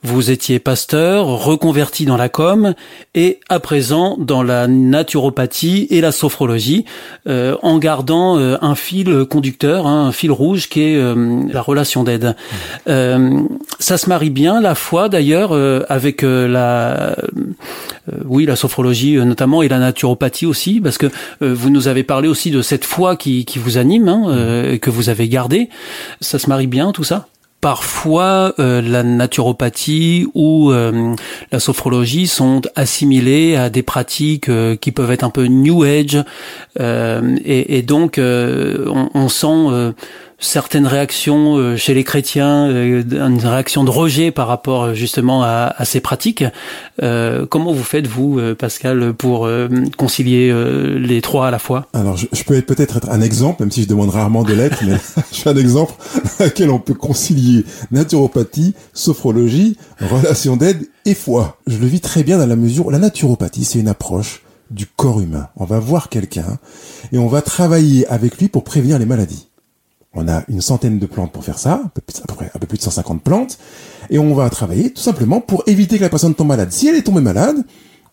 [0.04, 2.74] Vous étiez pasteur, reconverti dans la com
[3.15, 6.86] et à présent dans la naturopathie et la sophrologie
[7.28, 11.02] euh, en gardant un fil conducteur, hein, un fil rouge qui est
[11.52, 12.36] la relation d'aide.
[12.86, 15.54] ça se marie bien la foi d'ailleurs
[15.89, 17.15] avec la
[18.26, 21.08] oui la sophrologie notamment et la naturopathie aussi parce que
[21.42, 24.78] euh, vous nous avez parlé aussi de cette foi qui, qui vous anime, hein, euh,
[24.78, 25.70] que vous avez gardée.
[26.22, 27.28] Ça se marie bien tout ça?
[27.60, 35.24] Parfois, euh, la naturopathie ou la sophrologie sont assimilées à des pratiques qui peuvent être
[35.24, 36.24] un peu new age,
[36.80, 39.94] et, et, donc on, on, sent
[40.42, 45.44] certaines réactions euh, chez les chrétiens, euh, une réaction de rejet par rapport euh, justement
[45.44, 46.44] à, à ces pratiques.
[47.50, 49.48] comment vous faites vous, Pascal, pour
[49.98, 50.54] concilier
[50.98, 51.88] les trois à la fois?
[51.94, 54.96] Alors, je, peux peut-être être un exemple, même si je demande rarement de l'être, mais
[55.32, 55.94] je suis un exemple
[56.40, 61.58] à laquelle on peut concilier naturopathie, sophrologie, relation d'aide et foi.
[61.68, 64.86] Je le vis très bien dans la mesure où la naturopathie, c'est une approche du
[64.86, 65.50] corps humain.
[65.56, 66.58] On va voir quelqu'un
[67.12, 69.51] et on va travailler avec lui pour prévenir les maladies.
[70.13, 72.02] On a une centaine de plantes pour faire ça, à peu
[72.36, 73.58] près un peu plus de 150 plantes,
[74.10, 76.71] et on va travailler tout simplement pour éviter que la personne tombe malade.
[76.71, 77.63] Si elle est tombée malade,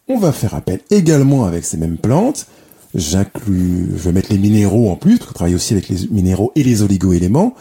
[0.06, 2.46] on va faire appel également avec ces mêmes plantes.
[2.94, 6.52] J'inclus, je vais mettre les minéraux en plus, parce qu'on travaille aussi avec les minéraux
[6.54, 7.54] et les oligo-éléments.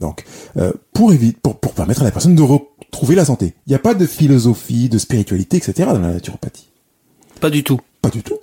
[0.00, 0.24] Donc,
[0.56, 3.54] euh, pour éviter, pour, pour permettre à la personne de retrouver la santé.
[3.66, 5.90] Il n'y a pas de philosophie, de spiritualité, etc.
[5.92, 6.68] dans la naturopathie.
[7.40, 7.80] Pas du tout.
[8.00, 8.38] Pas du tout.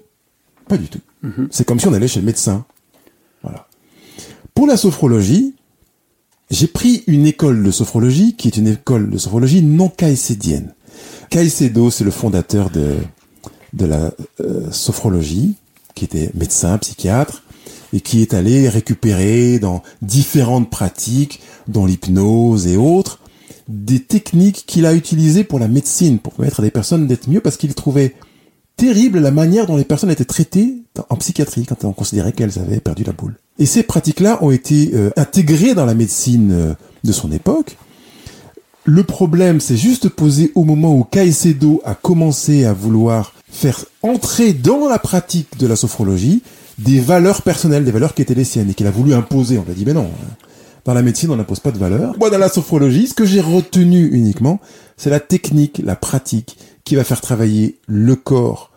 [0.67, 0.99] Pas du tout.
[1.23, 1.47] Mm-hmm.
[1.51, 2.65] C'est comme si on allait chez le médecin.
[4.61, 5.55] Pour la sophrologie,
[6.51, 10.75] j'ai pris une école de sophrologie qui est une école de sophrologie non caïcédienne.
[11.31, 12.97] Caicedo, c'est le fondateur de,
[13.73, 15.55] de la euh, sophrologie,
[15.95, 17.41] qui était médecin, psychiatre,
[17.91, 23.17] et qui est allé récupérer dans différentes pratiques, dont l'hypnose et autres,
[23.67, 27.41] des techniques qu'il a utilisées pour la médecine, pour permettre à des personnes d'être mieux,
[27.41, 28.13] parce qu'il trouvait
[28.77, 32.79] terrible la manière dont les personnes étaient traitées en psychiatrie quand on considérait qu'elles avaient
[32.79, 33.40] perdu la boule.
[33.59, 37.77] Et ces pratiques-là ont été euh, intégrées dans la médecine euh, de son époque.
[38.83, 44.53] Le problème s'est juste posé au moment où Caicedo a commencé à vouloir faire entrer
[44.53, 46.41] dans la pratique de la sophrologie
[46.79, 49.59] des valeurs personnelles, des valeurs qui étaient les siennes et qu'il a voulu imposer.
[49.59, 50.35] On lui a dit, mais non, hein.
[50.85, 52.15] dans la médecine, on n'impose pas de valeurs.
[52.17, 54.59] Moi, dans la sophrologie, ce que j'ai retenu uniquement,
[54.97, 58.71] c'est la technique, la pratique qui va faire travailler le corps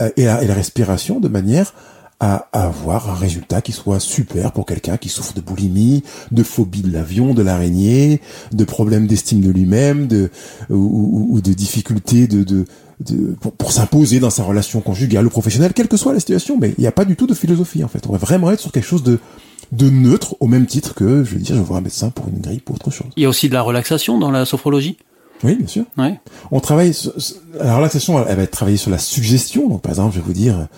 [0.00, 1.74] euh, et la, respiration de manière
[2.20, 6.82] à, avoir un résultat qui soit super pour quelqu'un qui souffre de boulimie, de phobie
[6.82, 8.20] de l'avion, de l'araignée,
[8.52, 10.30] de problèmes d'estime de lui-même, de
[10.68, 12.66] ou, de difficultés de, de,
[13.58, 16.58] pour, s'imposer dans sa relation conjugale ou professionnelle, quelle que soit la situation.
[16.60, 18.06] Mais il n'y a pas du tout de philosophie en fait.
[18.06, 19.18] On va vraiment être sur quelque chose de
[19.72, 22.40] de neutre au même titre que je veux dire je vois un médecin pour une
[22.40, 23.06] grippe ou autre chose.
[23.16, 24.98] Il y a aussi de la relaxation dans la sophrologie?
[25.42, 25.84] Oui, bien sûr.
[26.50, 26.92] On travaille.
[26.92, 27.12] Sur,
[27.58, 29.68] la relaxation, elle va être travaillée sur la suggestion.
[29.68, 30.68] Donc, par exemple, je vais vous dire,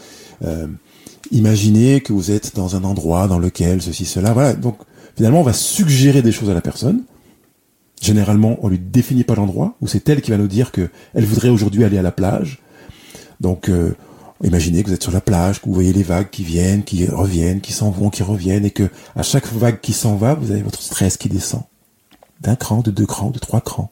[0.45, 0.67] euh,
[1.31, 4.33] imaginez que vous êtes dans un endroit dans lequel ceci, cela.
[4.33, 4.55] Voilà.
[4.55, 4.79] Donc,
[5.17, 7.03] finalement, on va suggérer des choses à la personne.
[8.01, 11.25] Généralement, on lui définit pas l'endroit, ou c'est elle qui va nous dire que elle
[11.25, 12.61] voudrait aujourd'hui aller à la plage.
[13.41, 13.95] Donc, euh,
[14.43, 17.07] imaginez que vous êtes sur la plage, que vous voyez les vagues qui viennent, qui
[17.07, 20.51] reviennent, qui s'en vont, qui reviennent, et que à chaque vague qui s'en va, vous
[20.51, 21.63] avez votre stress qui descend
[22.41, 23.91] d'un cran, de deux crans, de trois crans.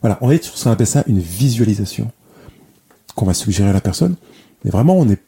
[0.00, 2.10] Voilà, on est sur ce qu'on appelle ça une visualisation
[3.14, 4.16] qu'on va suggérer à la personne.
[4.64, 5.18] Mais vraiment, on n'est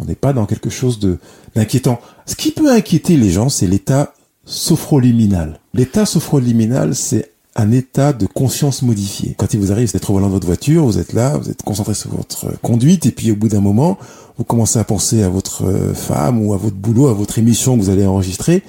[0.00, 1.18] on n'est pas dans quelque chose de
[1.54, 2.00] d'inquiétant.
[2.26, 5.60] Ce qui peut inquiéter les gens, c'est l'état sophroliminal.
[5.72, 9.34] L'état sophroliminal, c'est un état de conscience modifié.
[9.38, 11.62] Quand il vous arrive d'être au volant de votre voiture, vous êtes là, vous êtes
[11.62, 13.96] concentré sur votre conduite, et puis au bout d'un moment,
[14.36, 17.82] vous commencez à penser à votre femme ou à votre boulot, à votre émission que
[17.82, 18.64] vous allez enregistrer.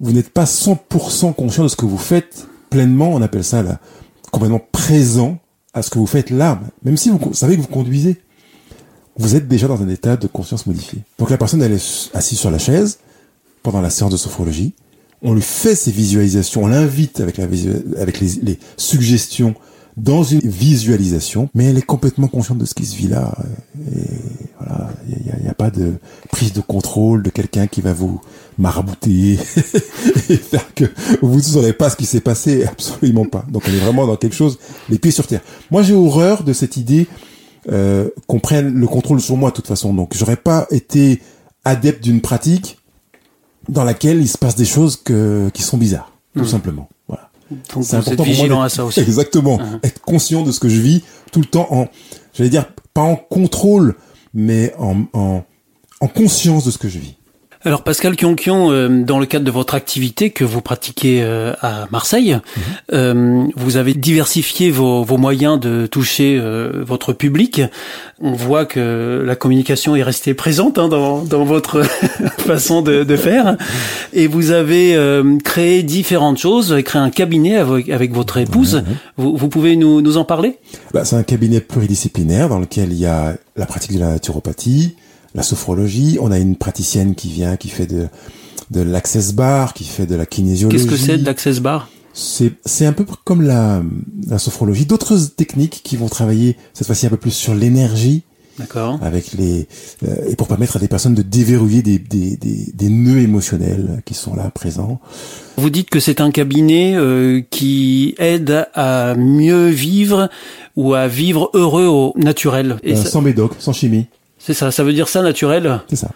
[0.00, 3.10] Vous n'êtes pas 100% conscient de ce que vous faites pleinement.
[3.12, 3.80] On appelle ça la
[4.30, 5.38] complètement présent
[5.72, 8.20] à ce que vous faites là, même si vous savez que vous conduisez.
[9.16, 11.00] Vous êtes déjà dans un état de conscience modifié.
[11.18, 12.98] Donc la personne, elle est assise sur la chaise
[13.62, 14.74] pendant la séance de sophrologie.
[15.22, 17.44] On lui fait ses visualisations, on l'invite avec, la
[17.98, 19.54] avec les, les, suggestions
[19.96, 23.32] dans une visualisation, mais elle est complètement consciente de ce qui se vit là.
[23.92, 24.08] Et
[24.58, 25.94] voilà, il n'y a, a, pas de
[26.30, 28.20] prise de contrôle de quelqu'un qui va vous
[28.58, 29.38] marabouter
[30.28, 30.84] et faire que
[31.22, 33.46] vous ne saurez pas ce qui s'est passé, absolument pas.
[33.50, 35.42] Donc on est vraiment dans quelque chose, les pieds sur terre.
[35.70, 37.06] Moi j'ai horreur de cette idée
[37.70, 39.94] euh, qu'on prenne le contrôle sur moi de toute façon.
[39.94, 41.20] Donc j'aurais pas été
[41.64, 42.78] adepte d'une pratique
[43.68, 46.46] dans laquelle il se passe des choses que, qui sont bizarres, tout mmh.
[46.46, 46.88] simplement.
[47.08, 47.30] Voilà.
[47.80, 49.00] C'est important pour moi à ça aussi.
[49.00, 49.58] Exactement.
[49.58, 49.80] Mmh.
[49.82, 51.88] Être conscient de ce que je vis tout le temps en,
[52.34, 53.96] j'allais dire, pas en contrôle,
[54.34, 55.44] mais en, en
[56.04, 57.16] en conscience de ce que je vis.
[57.66, 61.86] Alors Pascal Kionkion, euh, dans le cadre de votre activité que vous pratiquez euh, à
[61.90, 62.62] Marseille, mhm.
[62.92, 66.38] euh, vous avez diversifié vos, vos moyens de toucher
[66.86, 67.62] votre public.
[68.20, 71.82] On voit que la communication est restée présente hein, dans, dans, votre
[72.38, 73.56] façon de, de, faire.
[74.12, 74.98] Et vous avez
[75.42, 78.82] créé différentes choses, créé un cabinet avec, avec votre épouse.
[79.16, 80.58] Vous, vous, pouvez nous, nous en parler?
[80.92, 84.96] Bah, C'est un cabinet pluridisciplinaire dans lequel il y a la pratique de la naturopathie,
[85.34, 86.18] la sophrologie.
[86.20, 88.08] On a une praticienne qui vient, qui fait de,
[88.70, 90.76] de l'access bar, qui fait de la kinésiologie.
[90.76, 91.88] Qu'est-ce que c'est de l'access bar?
[92.12, 93.82] C'est, c'est un peu comme la,
[94.28, 94.86] la sophrologie.
[94.86, 98.22] D'autres techniques qui vont travailler cette fois-ci un peu plus sur l'énergie.
[98.56, 99.00] D'accord.
[99.02, 99.66] Avec les
[100.06, 104.00] euh, et pour permettre à des personnes de déverrouiller des, des, des, des, nœuds émotionnels
[104.04, 105.00] qui sont là présents.
[105.56, 110.30] Vous dites que c'est un cabinet euh, qui aide à mieux vivre
[110.76, 112.76] ou à vivre heureux au naturel.
[112.84, 114.06] Et euh, Sans médoc, sans chimie.
[114.44, 116.10] C'est ça, ça veut dire ça naturel C'est ça.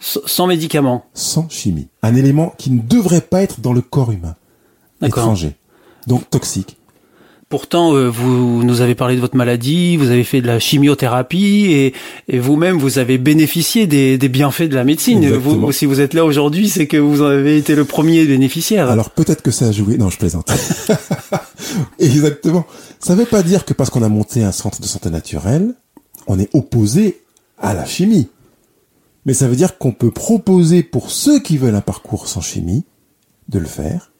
[0.00, 1.86] sans médicaments Sans chimie.
[2.02, 4.34] Un élément qui ne devrait pas être dans le corps humain.
[5.00, 5.54] Étranger.
[6.08, 6.76] Donc toxique.
[7.48, 11.66] Pourtant, euh, vous nous avez parlé de votre maladie, vous avez fait de la chimiothérapie
[11.70, 11.94] et,
[12.26, 15.30] et vous-même, vous avez bénéficié des, des, bienfaits de la médecine.
[15.30, 18.90] Vous, si vous êtes là aujourd'hui, c'est que vous en avez été le premier bénéficiaire.
[18.90, 19.98] Alors peut-être que ça a joué.
[19.98, 20.50] Non, je plaisante.
[22.00, 22.66] Exactement.
[22.98, 25.74] Ça ne veut pas dire que parce qu'on a monté un centre de santé naturelle,
[26.26, 27.22] on est opposé
[27.60, 28.28] à la chimie.
[29.26, 32.84] Mais ça veut dire qu'on peut proposer pour ceux qui veulent un parcours sans chimie
[33.48, 34.12] de le faire.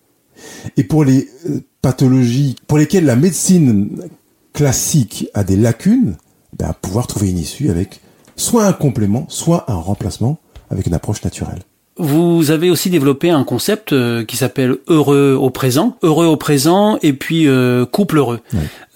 [0.76, 4.08] Et pour les euh, pathologies pour lesquelles la médecine
[4.52, 6.16] classique a des lacunes,
[6.56, 8.00] ben, pouvoir trouver une issue avec
[8.36, 10.38] soit un complément, soit un remplacement
[10.70, 11.62] avec une approche naturelle.
[11.98, 16.96] Vous avez aussi développé un concept euh, qui s'appelle heureux au présent, heureux au présent
[17.02, 18.38] et puis euh, couple heureux.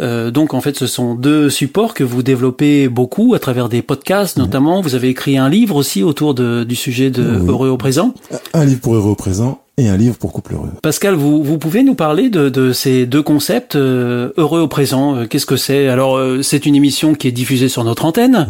[0.00, 3.82] Euh, donc en fait, ce sont deux supports que vous développez beaucoup à travers des
[3.82, 4.80] podcasts, notamment.
[4.80, 8.14] Vous avez écrit un livre aussi autour de, du sujet de heureux au présent.
[8.54, 10.68] Un livre pour heureux au présent et un livre pour couple heureux.
[10.82, 15.26] Pascal, vous, vous pouvez nous parler de, de ces deux concepts heureux au présent.
[15.26, 15.88] Qu'est-ce que c'est?
[15.88, 18.46] Alors c'est une émission qui est diffusée sur notre antenne,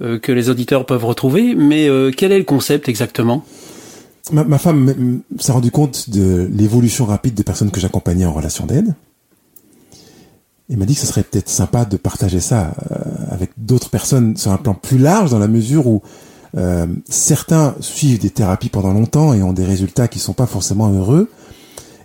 [0.00, 1.54] que les auditeurs peuvent retrouver.
[1.54, 3.44] Mais quel est le concept exactement?
[4.32, 8.94] Ma, femme s'est rendu compte de l'évolution rapide des personnes que j'accompagnais en relation d'aide.
[10.70, 12.96] Et m'a dit que ce serait peut-être sympa de partager ça euh,
[13.30, 16.02] avec d'autres personnes sur un plan plus large, dans la mesure où
[16.56, 20.90] euh, certains suivent des thérapies pendant longtemps et ont des résultats qui sont pas forcément
[20.90, 21.30] heureux.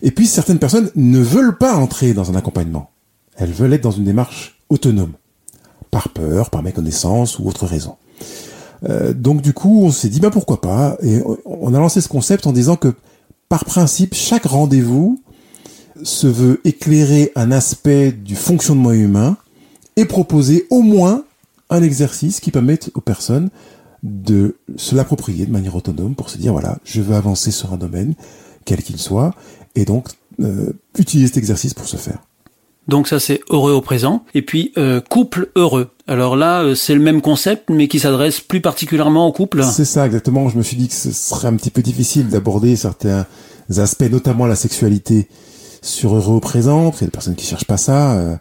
[0.01, 2.89] Et puis certaines personnes ne veulent pas entrer dans un accompagnement.
[3.37, 5.13] Elles veulent être dans une démarche autonome,
[5.89, 7.95] par peur, par méconnaissance ou autre raison.
[8.87, 10.97] Euh, donc du coup, on s'est dit bah pourquoi pas?
[11.01, 12.93] Et on a lancé ce concept en disant que
[13.49, 15.21] par principe, chaque rendez-vous
[16.03, 19.37] se veut éclairer un aspect du fonctionnement humain
[19.95, 21.23] et proposer au moins
[21.69, 23.49] un exercice qui permette aux personnes
[24.03, 27.77] de se l'approprier de manière autonome pour se dire voilà, je veux avancer sur un
[27.77, 28.13] domaine
[28.65, 29.33] quel qu'il soit
[29.75, 30.07] et donc
[30.39, 32.19] euh, utiliser cet exercice pour se faire.
[32.89, 34.25] Donc ça c'est heureux au présent.
[34.33, 35.89] Et puis euh, couple heureux.
[36.07, 39.63] Alors là euh, c'est le même concept mais qui s'adresse plus particulièrement au couple.
[39.63, 40.49] C'est ça exactement.
[40.49, 43.27] Je me suis dit que ce serait un petit peu difficile d'aborder certains
[43.77, 45.29] aspects, notamment la sexualité,
[45.81, 46.91] sur heureux au présent.
[46.91, 48.13] Qu'il y a des personnes qui cherchent pas ça.
[48.13, 48.35] Euh,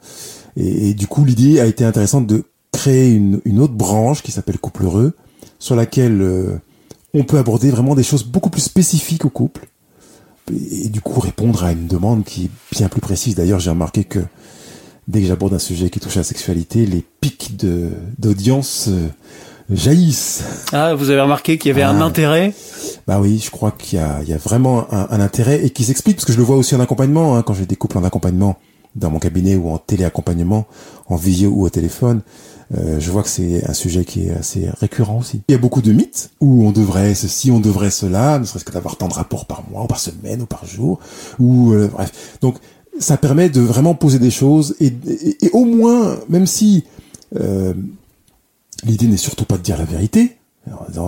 [0.56, 4.58] et, du coup l'idée a été intéressante de créer une, une autre branche qui s'appelle
[4.58, 5.14] couple heureux,
[5.58, 6.60] sur laquelle
[7.14, 9.68] on peut aborder vraiment des choses beaucoup plus spécifiques au couple
[10.50, 13.34] et du coup répondre à une demande qui est bien plus précise.
[13.34, 14.20] D'ailleurs, j'ai remarqué que
[15.06, 19.08] dès que j'aborde un sujet qui touche à la sexualité, les pics de d'audience euh,
[19.70, 20.44] jaillissent.
[20.72, 22.04] Ah, vous avez remarqué qu'il y avait un ah.
[22.04, 22.52] intérêt?
[23.06, 25.84] Bah oui, je crois qu'il y a, il y a vraiment un, intérêt et qui
[25.84, 28.04] s'explique parce que je le vois aussi en accompagnement, hein, quand j'ai des couples en
[28.04, 28.56] accompagnement
[28.94, 30.66] dans mon cabinet ou en téléaccompagnement,
[31.06, 32.22] en visio ou au téléphone.
[32.76, 35.40] Euh, je vois que c'est un sujet qui est assez récurrent aussi.
[35.48, 38.64] Il y a beaucoup de mythes où on devrait ceci, on devrait cela, ne serait-ce
[38.64, 41.00] que d'avoir tant de rapports par mois, ou par semaine, ou par jour,
[41.38, 42.38] ou euh, bref.
[42.40, 42.56] Donc
[42.98, 44.92] ça permet de vraiment poser des choses et,
[45.40, 46.84] et, au moins, même si
[47.36, 47.72] euh,
[48.84, 50.38] l'idée n'est surtout pas de dire la vérité,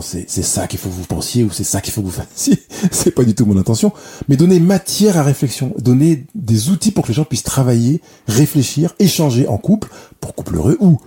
[0.00, 2.58] c'est ça qu'il faut que vous pensiez ou c'est ça qu'il faut que vous fassiez.
[2.90, 3.92] c'est pas du tout mon intention.
[4.28, 8.94] Mais donner matière à réflexion, donner des outils pour que les gens puissent travailler, réfléchir,
[8.98, 9.88] échanger en couple,
[10.20, 10.98] pour couple heureux ou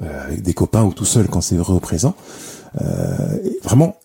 [0.00, 2.14] avec des copains ou tout seul quand c'est heureux au présent.
[2.80, 3.96] Euh, vraiment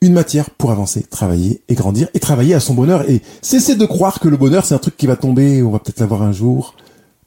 [0.00, 3.86] une matière pour avancer, travailler et grandir et travailler à son bonheur et cesser de
[3.86, 6.32] croire que le bonheur c'est un truc qui va tomber, on va peut-être l'avoir un
[6.32, 6.74] jour,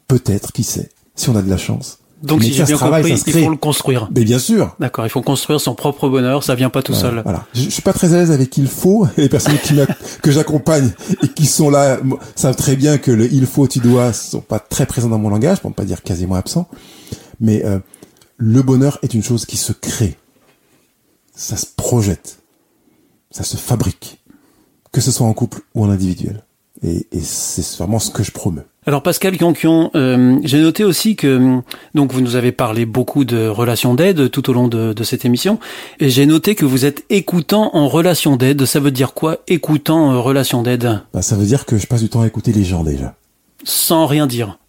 [0.08, 2.00] peut-être, qui sait, si on a de la chance.
[2.24, 4.10] Donc si j'ai bien compris, il faut le construire.
[4.16, 4.76] Mais bien sûr.
[4.80, 7.22] D'accord, il faut construire son propre bonheur, ça vient pas tout seul.
[7.24, 7.46] Voilà.
[7.54, 9.08] Je, je, suis pas très à l'aise avec il faut.
[9.18, 9.76] les personnes qui
[10.24, 10.92] que j'accompagne
[11.24, 12.00] et qui sont là
[12.36, 15.30] savent très bien que le il faut, tu dois sont pas très présents dans mon
[15.30, 16.68] langage, pour ne pas dire quasiment absents.
[17.40, 17.80] Mais euh,
[18.38, 20.18] le bonheur est une chose qui se crée.
[21.38, 22.40] ça se projette,
[23.32, 24.20] ça se fabrique,
[24.92, 26.44] que ce soit en couple ou en individuel.
[26.84, 28.64] Et, et c'est vraiment ce que je promeux.
[28.86, 31.60] Alors Pascal Kionkion, euh, j'ai noté aussi que
[31.94, 35.26] donc vous nous avez parlé beaucoup de relations d'aide tout au long de, de cette
[35.26, 35.60] émission,
[36.00, 38.66] et j'ai noté que vous êtes écoutant en relation d'aide.
[38.66, 41.02] Ça veut dire quoi, écoutant en relation d'aide?
[41.14, 43.16] Bah, ça veut dire que je passe du temps à écouter les gens déjà.
[43.64, 44.60] Sans rien dire.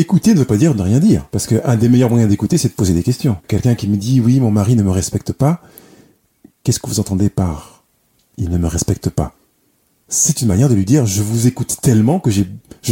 [0.00, 2.68] Écouter ne veut pas dire ne rien dire, parce qu'un des meilleurs moyens d'écouter, c'est
[2.68, 3.36] de poser des questions.
[3.48, 5.60] Quelqu'un qui me dit oui, mon mari ne me respecte pas,
[6.64, 7.84] qu'est-ce que vous entendez par
[8.38, 9.34] il ne me respecte pas
[10.08, 12.44] C'est une manière de lui dire je vous écoute tellement que je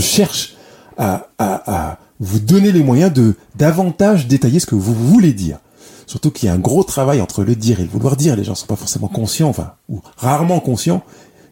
[0.03, 0.55] cherche
[0.99, 5.61] à, vous donner les moyens de davantage détailler ce que vous voulez dire.
[6.07, 8.37] Surtout qu'il y a un gros travail entre le dire et le vouloir dire.
[8.37, 11.03] Les gens sont pas forcément conscients, enfin, ou rarement conscients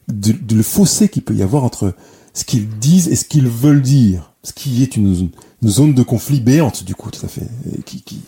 [0.09, 1.95] de, fossé qu'il peut y avoir entre
[2.35, 4.35] ce qu'ils disent et ce qu'ils veulent dire.
[4.43, 5.31] Ce qui est une,
[5.63, 7.49] une zone de conflit béante, du coup, tout à fait,
[7.85, 8.21] qui, qui,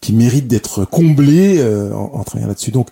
[0.00, 2.70] qui mérite d'être comblée euh, en, en travaillant là-dessus.
[2.70, 2.88] Donc,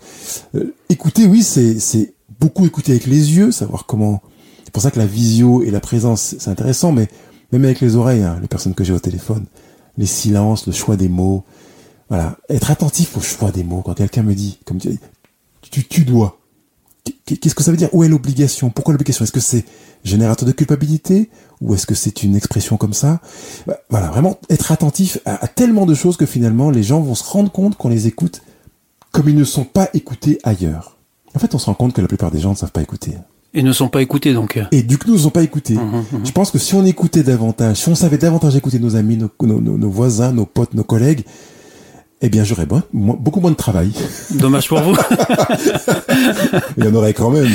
[0.55, 4.21] euh, écouter, oui, c'est, c'est beaucoup écouter avec les yeux, savoir comment.
[4.63, 7.07] C'est pour ça que la visio et la présence, c'est intéressant, mais
[7.51, 9.45] même avec les oreilles, hein, les personnes que j'ai au téléphone,
[9.97, 11.43] les silences, le choix des mots,
[12.09, 13.81] voilà, être attentif au choix des mots.
[13.81, 14.99] Quand quelqu'un me dit, comme tu
[15.61, 16.36] tu, tu dois.
[17.35, 17.89] Qu'est-ce que ça veut dire?
[17.93, 18.69] Où est l'obligation?
[18.69, 19.23] Pourquoi l'obligation?
[19.23, 19.65] Est-ce que c'est
[20.03, 21.29] générateur de culpabilité?
[21.61, 23.19] Ou est-ce que c'est une expression comme ça?
[23.67, 27.15] Bah, Voilà, vraiment être attentif à, à tellement de choses que finalement les gens vont
[27.15, 28.41] se rendre compte qu'on les écoute
[29.11, 30.97] comme ils ne sont pas écoutés ailleurs.
[31.35, 33.13] En fait, on se rend compte que la plupart des gens ne savent pas écouter.
[33.53, 34.59] Et ne sont pas écoutés donc.
[34.71, 35.73] Et du coup, nous ne sont pas écoutés.
[35.75, 36.25] Mhm, mhm.
[36.25, 39.31] Je pense que si on écoutait davantage, si on savait davantage écouter nos amis, nos-
[39.61, 41.23] nos voisins, nos potes, nos collègues,
[42.21, 43.91] eh bien, j'aurais beaucoup moins de travail.
[44.31, 44.95] Dommage pour vous.
[46.77, 47.49] Il y en aurait quand même.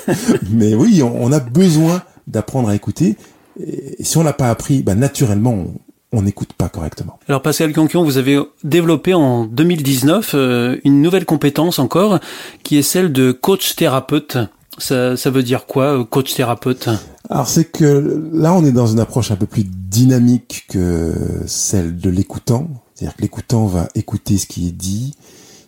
[0.50, 3.16] Mais oui, on, a besoin d'apprendre à écouter.
[3.60, 5.74] Et si on l'a pas appris, bah, naturellement, on-
[6.12, 7.18] on n'écoute pas correctement.
[7.28, 12.20] Alors Pascal Kionkion, vous avez développé en 2019 euh, une nouvelle compétence encore,
[12.62, 14.38] qui est celle de coach thérapeute.
[14.78, 16.88] Ça, ça veut dire quoi, euh, coach thérapeute?
[17.30, 21.14] Alors c'est que là, on est dans une approche un peu plus dynamique que
[21.46, 22.68] celle de l'écoutant.
[22.94, 25.14] C'est-à-dire que l'écoutant va écouter ce qui est dit,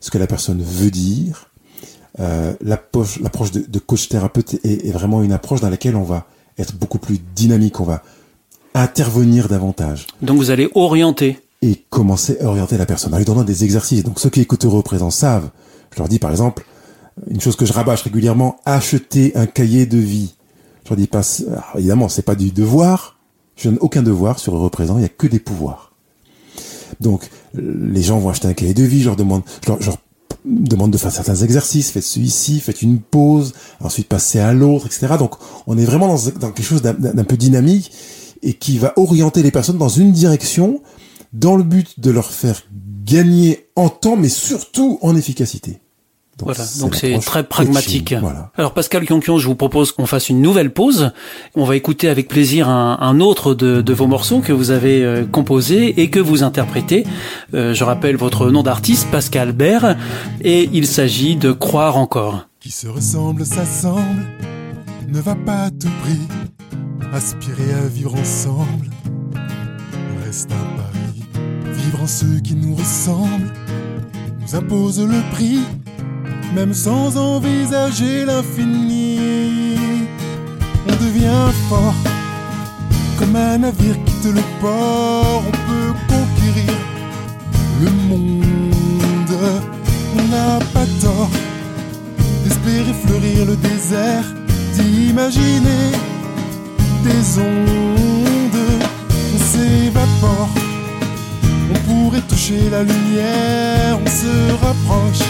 [0.01, 1.47] ce que la personne veut dire.
[2.21, 6.03] Euh, l'approche, l'approche de, de coach thérapeute est, est vraiment une approche dans laquelle on
[6.03, 6.27] va
[6.59, 8.03] être beaucoup plus dynamique, on va
[8.75, 11.39] intervenir davantage Donc vous allez orienter.
[11.63, 14.05] et commencer à orienter la personne en lui donnant des exercices.
[14.05, 15.51] Donc ceux qui écoutent Heureux présent savent.
[15.95, 16.65] Je leur dis par exemple,
[17.27, 20.35] une chose que je rabâche régulièrement, acheter un cahier de vie.
[20.85, 23.19] Je leur dis pas, alors, évidemment, c'est pas du devoir.
[23.57, 25.93] Je donne aucun devoir sur Heureux présent, il y a que des pouvoirs.
[27.01, 29.99] Donc les gens vont acheter un cahier de vie, je leur demande, je leur,
[30.45, 35.15] demande de faire certains exercices, faites celui-ci, faites une pause, ensuite passez à l'autre, etc.
[35.19, 35.35] Donc
[35.67, 37.93] on est vraiment dans, quelque chose d'un peu dynamique
[38.43, 40.81] et qui va orienter les personnes dans une direction
[41.33, 42.63] dans le but de leur faire
[43.05, 45.81] gagner en temps, mais surtout en efficacité.
[46.41, 48.15] Voilà, donc c'est très pragmatique.
[48.21, 48.51] Voilà.
[48.57, 51.13] Alors Pascal Kionkion, je vous propose qu'on fasse une nouvelle pause.
[51.55, 55.03] On va écouter avec plaisir un, un autre de, de vos morceaux que vous avez
[55.03, 57.05] euh, composé et que vous interprétez.
[57.55, 59.97] Euh, je rappelle votre nom d'artiste, Pascal Bert,
[60.43, 62.47] et il s'agit de Croire encore.
[62.61, 64.27] Qui se ressemble, s'assemble,
[65.09, 66.21] ne va pas à tout prix
[67.13, 68.91] aspirer à vivre ensemble.
[70.25, 71.25] Reste un pari,
[71.73, 73.53] vivre en ceux qui nous ressemblent,
[74.41, 75.61] nous impose le prix,
[76.55, 79.77] même sans envisager l'infini.
[80.89, 81.95] On devient fort,
[83.19, 86.75] comme un navire quitte le port, on peut conquérir
[87.83, 89.39] le monde.
[90.19, 91.31] On n'a pas tort
[92.45, 94.25] d'espérer fleurir le désert,
[94.75, 95.93] d'imaginer
[97.05, 98.65] des ondes.
[99.35, 100.49] On s'évapore,
[101.73, 105.25] on pourrait toucher la lumière, on se rapproche,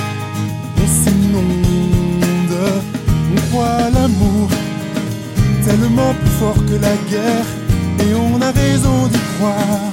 [3.90, 4.48] l'amour,
[5.64, 7.46] tellement plus fort que la guerre,
[8.00, 9.92] et on a raison d'y croire.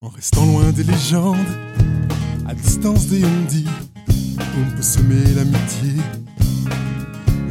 [0.00, 1.36] En restant loin des légendes,
[2.48, 3.66] à distance des on-dit,
[4.38, 6.02] on peut semer l'amitié,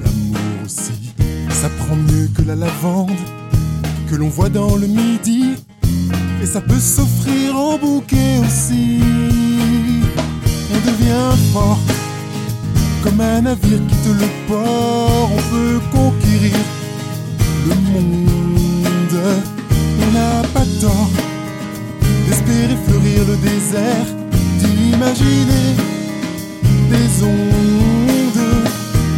[0.03, 1.13] l'amour aussi.
[1.49, 3.11] Ça prend mieux que la lavande
[4.09, 5.55] que l'on voit dans le midi,
[6.53, 8.99] ça peut s'offrir en bouquet aussi.
[10.73, 11.79] On devient fort,
[13.03, 16.57] comme un navire quitte le port, on peut conquérir
[17.67, 19.19] le monde.
[20.01, 21.09] On n'a pas tort
[22.27, 24.07] d'espérer fleurir le désert,
[24.59, 25.75] d'imaginer
[26.91, 28.45] des ondes.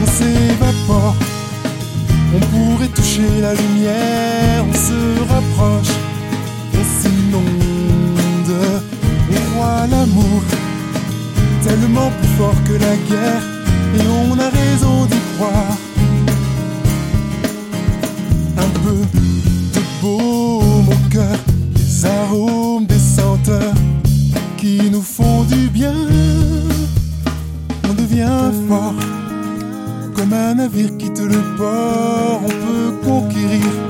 [0.02, 1.16] On s'évapore,
[2.36, 5.00] on pourrait toucher la lumière, on se
[5.32, 5.94] rapproche,
[7.34, 7.70] on
[9.52, 10.42] croit l'amour
[11.64, 13.44] tellement plus fort que la guerre,
[13.96, 15.78] et on a raison d'y croire.
[18.58, 18.98] Un peu
[19.76, 21.38] de beau, mon cœur,
[21.76, 23.74] les arômes des senteurs
[24.58, 25.94] qui nous font du bien.
[27.90, 28.94] On devient fort,
[30.16, 33.89] comme un navire quitte le port, on peut conquérir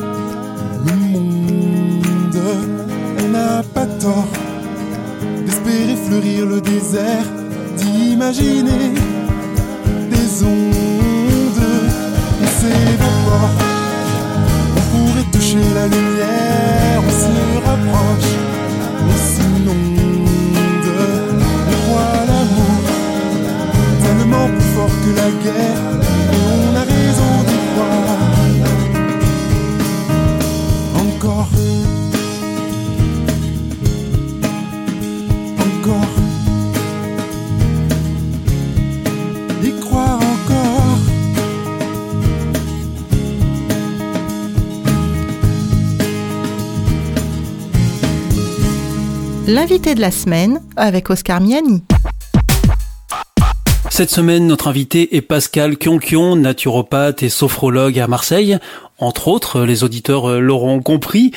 [3.32, 4.28] n'a pas tort
[5.46, 7.26] d'espérer fleurir le désert,
[7.78, 8.94] d'imaginer
[10.10, 11.64] des ondes.
[12.42, 13.52] On s'évapore,
[14.78, 18.34] on pourrait toucher la lumière, on se rapproche,
[49.62, 51.84] L'invité de la semaine avec Oscar Miani.
[53.89, 58.57] Cette semaine, notre invité est Pascal Kionkion, naturopathe et sophrologue à Marseille.
[58.99, 61.32] Entre autres, les auditeurs euh, l'auront compris.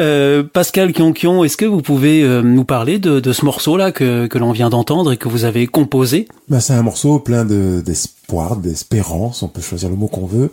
[0.00, 4.26] Euh, Pascal Kionkion, est-ce que vous pouvez euh, nous parler de, de ce morceau-là que,
[4.26, 6.28] que l'on vient d'entendre et que vous avez composé?
[6.48, 10.50] Ben, c'est un morceau plein de- d'espoir, d'espérance, on peut choisir le mot qu'on veut,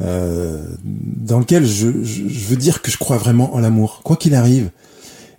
[0.00, 4.14] euh, dans lequel je, je, je veux dire que je crois vraiment en l'amour, quoi
[4.14, 4.70] qu'il arrive,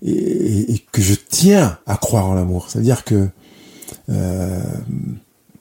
[0.04, 2.68] et, et- et que je tiens à croire en l'amour.
[2.70, 3.28] C'est-à-dire que
[4.10, 4.60] euh,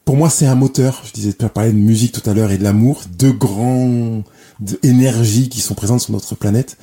[0.04, 1.02] pour moi, c'est un moteur.
[1.04, 4.22] Je disais, tu parlais de musique tout à l'heure et de l'amour, deux grands
[4.60, 6.76] de- énergies qui sont présentes sur notre planète.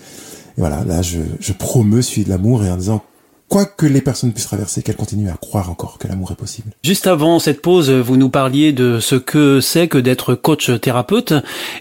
[0.58, 3.02] Et voilà, là, je, je promeux celui de l'amour et en disant,
[3.50, 6.72] quoi que les personnes puissent traverser, qu'elles continuent à croire encore que l'amour est possible.
[6.84, 11.34] Juste avant cette pause, vous nous parliez de ce que c'est que d'être coach thérapeute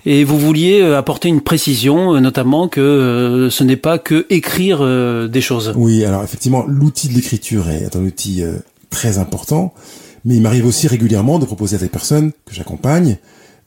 [0.04, 4.26] et vous vouliez euh, apporter une précision, euh, notamment que euh, ce n'est pas que
[4.28, 4.80] écrire
[5.28, 5.72] des choses.
[5.76, 8.42] Oui, alors effectivement, l'outil de l'écriture est un outil
[8.90, 9.72] très important,
[10.24, 13.16] mais il m'arrive aussi régulièrement de proposer à des personnes que j'accompagne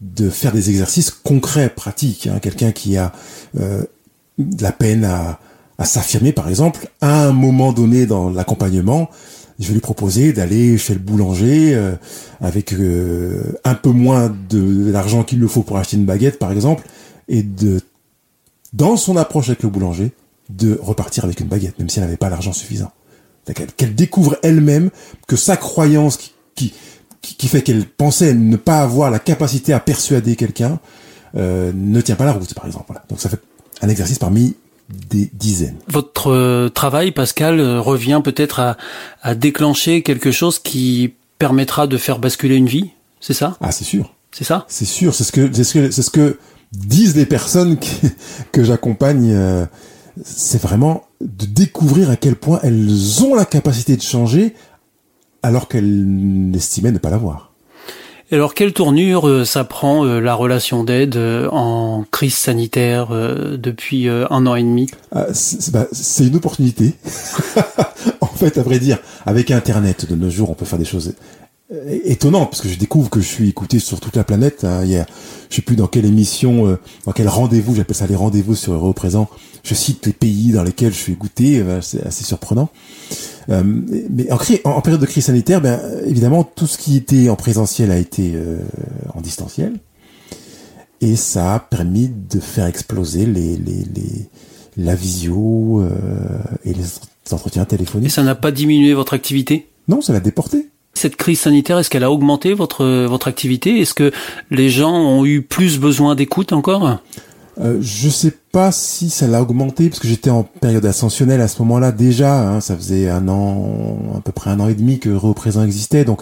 [0.01, 2.27] de faire des exercices concrets, pratiques.
[2.27, 2.39] hein.
[2.39, 3.13] Quelqu'un qui a
[3.55, 5.39] de la peine à,
[5.77, 9.09] à s'affirmer, par exemple, à un moment donné dans l'accompagnement,
[9.59, 11.95] je vais lui proposer d'aller chez le boulanger euh,
[12.41, 16.51] avec euh, un peu moins de l'argent qu'il le faut pour acheter une baguette, par
[16.51, 16.83] exemple,
[17.27, 17.81] et de,
[18.73, 20.11] dans son approche avec le boulanger,
[20.49, 22.91] de repartir avec une baguette, même si elle n'avait pas l'argent suffisant.
[23.77, 24.89] Qu'elle découvre elle-même
[25.27, 26.73] que sa croyance qui, qui,
[27.21, 30.79] qui fait qu'elle pensait ne pas avoir la capacité à persuader quelqu'un
[31.35, 32.85] euh, ne tient pas la route, par exemple.
[32.87, 33.03] Voilà.
[33.09, 33.39] Donc ça fait
[33.81, 34.55] un exercice parmi
[34.89, 35.77] des dizaines.
[35.87, 38.77] Votre euh, travail, Pascal, euh, revient peut-être à,
[39.21, 43.57] à déclencher quelque chose qui permettra de faire basculer une vie, c'est ça?
[43.61, 44.13] Ah, c'est sûr.
[44.31, 44.65] C'est ça?
[44.67, 46.37] C'est sûr, c'est ce que c'est ce que c'est ce que
[46.71, 48.01] disent les personnes qui-
[48.51, 49.31] que j'accompagne.
[49.31, 49.65] euh,
[50.23, 54.53] c'est vraiment de découvrir à quel point elles ont la capacité de changer
[55.43, 57.51] alors qu'elles n'estimaient ne pas l'avoir.
[58.31, 64.09] Alors, quelle tournure euh, ça prend euh, la relation d'aide euh, en crise sanitaire depuis
[64.09, 64.87] un an et demi?
[65.11, 65.27] Ah,
[65.71, 66.93] bah, c'est une opportunité.
[68.21, 68.97] en fait, à vrai dire,
[69.27, 71.13] avec Internet de nos jours, on peut faire des choses
[71.73, 74.63] euh, étonnantes parce que je découvre que je suis écouté sur toute la planète.
[74.63, 74.81] hein.
[74.83, 75.05] A,
[75.49, 78.73] je sais plus dans quelle émission, euh, dans quel rendez-vous, j'appelle ça les rendez-vous sur
[78.73, 79.27] Euro Présent.
[79.63, 81.59] Je cite les pays dans lesquels je suis écouté.
[81.59, 82.69] euh, C'est assez surprenant.
[83.49, 83.63] Euh,
[84.09, 87.35] mais en, en- en période de crise sanitaire, ben, évidemment, tout ce qui était en
[87.35, 88.59] présentiel a été euh,
[89.13, 89.79] en distanciel.
[91.01, 94.29] Et ça a permis de faire exploser les, les, les,
[94.77, 95.89] la visio euh,
[96.63, 96.83] et les
[97.31, 98.11] entretiens Et téléphoniques.
[98.11, 99.67] ça n'a pas diminué votre activité?
[99.87, 100.69] Non, ça l'a déporté.
[100.95, 103.81] Cette crise sanitaire, est-ce qu'elle a augmenté votre votre activité?
[103.81, 104.11] Est-ce que
[104.49, 106.99] les gens ont eu plus besoin d'écoute encore?
[107.59, 111.47] Euh, je sais pas si ça l'a augmenté parce que j'étais en période ascensionnelle à
[111.47, 112.49] ce moment-là déjà.
[112.49, 116.05] hein, ça faisait un an, à peu près un an et demi que Représent existait,
[116.05, 116.21] donc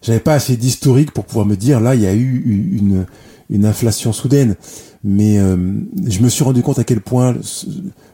[0.00, 2.42] j'avais pas assez d'historique pour pouvoir me dire là il y a eu
[2.78, 3.06] une
[3.50, 4.56] une inflation soudaine.
[5.02, 5.56] Mais euh,
[6.06, 7.34] je me suis rendu compte à quel point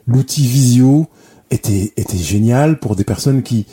[0.06, 1.06] l'outil visio
[1.50, 3.66] était était génial pour des personnes qui,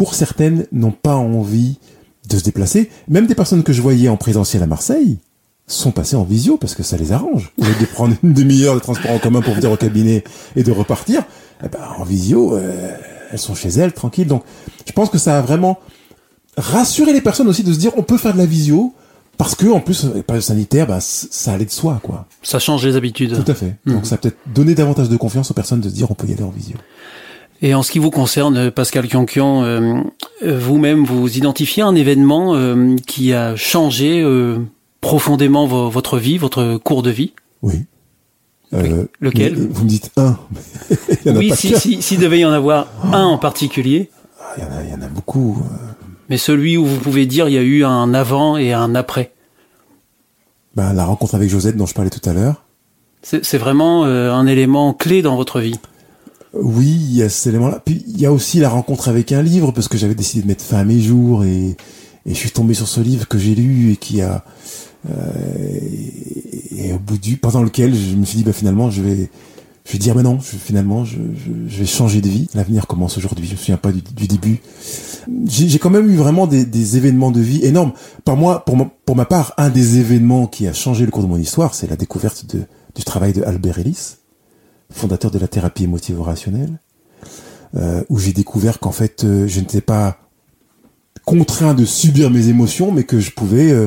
[0.00, 1.78] pour certaines, n'ont pas envie
[2.26, 2.88] de se déplacer.
[3.06, 5.18] Même des personnes que je voyais en présentiel à Marseille
[5.66, 7.52] sont passées en visio parce que ça les arrange.
[7.60, 10.24] Au lieu de prendre une demi-heure de transport en commun pour venir au cabinet
[10.56, 11.22] et de repartir,
[11.62, 12.96] eh ben, en visio, euh,
[13.30, 14.26] elles sont chez elles, tranquilles.
[14.26, 14.42] Donc,
[14.86, 15.78] je pense que ça a vraiment
[16.56, 18.94] rassuré les personnes aussi de se dire on peut faire de la visio
[19.36, 22.26] parce que en plus, période sanitaire, bah, c- ça allait de soi, quoi.
[22.42, 23.44] Ça change les habitudes.
[23.44, 23.76] Tout à fait.
[23.84, 23.94] Mhm.
[23.96, 26.26] Donc ça a peut-être donné davantage de confiance aux personnes de se dire on peut
[26.26, 26.76] y aller en visio.
[27.62, 30.00] Et en ce qui vous concerne, euh, Pascal Kionkian, euh,
[30.44, 34.58] euh, vous-même, vous identifiez un événement euh, qui a changé euh,
[35.02, 37.32] profondément vo- votre vie, votre cours de vie?
[37.62, 37.84] Oui.
[39.20, 39.56] Lequel?
[39.58, 40.38] mais Vous me dites un.
[40.90, 43.24] mais il y en a Oui, pas si, si, s'il devait y en avoir un
[43.24, 45.60] en particulier, Ah, Il y en a, il y en a beaucoup.
[46.28, 49.32] mais celui où vous pouvez dire il y a eu un avant et un après.
[50.76, 52.62] Ben, la rencontre avec Josette dont je parlais tout à l'heure.
[53.22, 55.78] C'est c'est vraiment euh, un élément clé dans votre vie.
[56.52, 57.80] Oui, il y a cet élément-là.
[57.84, 60.48] Puis il y a aussi la rencontre avec un livre parce que j'avais décidé de
[60.48, 61.76] mettre fin à mes jours et,
[62.26, 64.44] et je suis tombé sur ce livre que j'ai lu et qui a
[65.08, 65.12] euh,
[66.76, 69.30] et, au bout du pendant lequel je me suis dit bah finalement je vais
[69.86, 72.48] je vais dire mais non je, finalement je, je, je vais changer de vie.
[72.54, 73.46] L'avenir commence aujourd'hui.
[73.46, 74.60] Je me souviens pas du, du début.
[75.46, 77.92] J'ai j'ai quand même eu vraiment des, des événements de vie énormes.
[78.24, 81.22] Par moi, pour ma, pour ma part, un des événements qui a changé le cours
[81.22, 82.64] de mon histoire, c'est la découverte de,
[82.96, 84.16] du travail de Albert Ellis
[84.90, 86.78] fondateur de la thérapie émotivo-rationnelle,
[87.76, 90.18] euh, où j'ai découvert qu'en fait, euh, je n'étais pas
[91.24, 93.86] contraint de subir mes émotions, mais que je pouvais euh,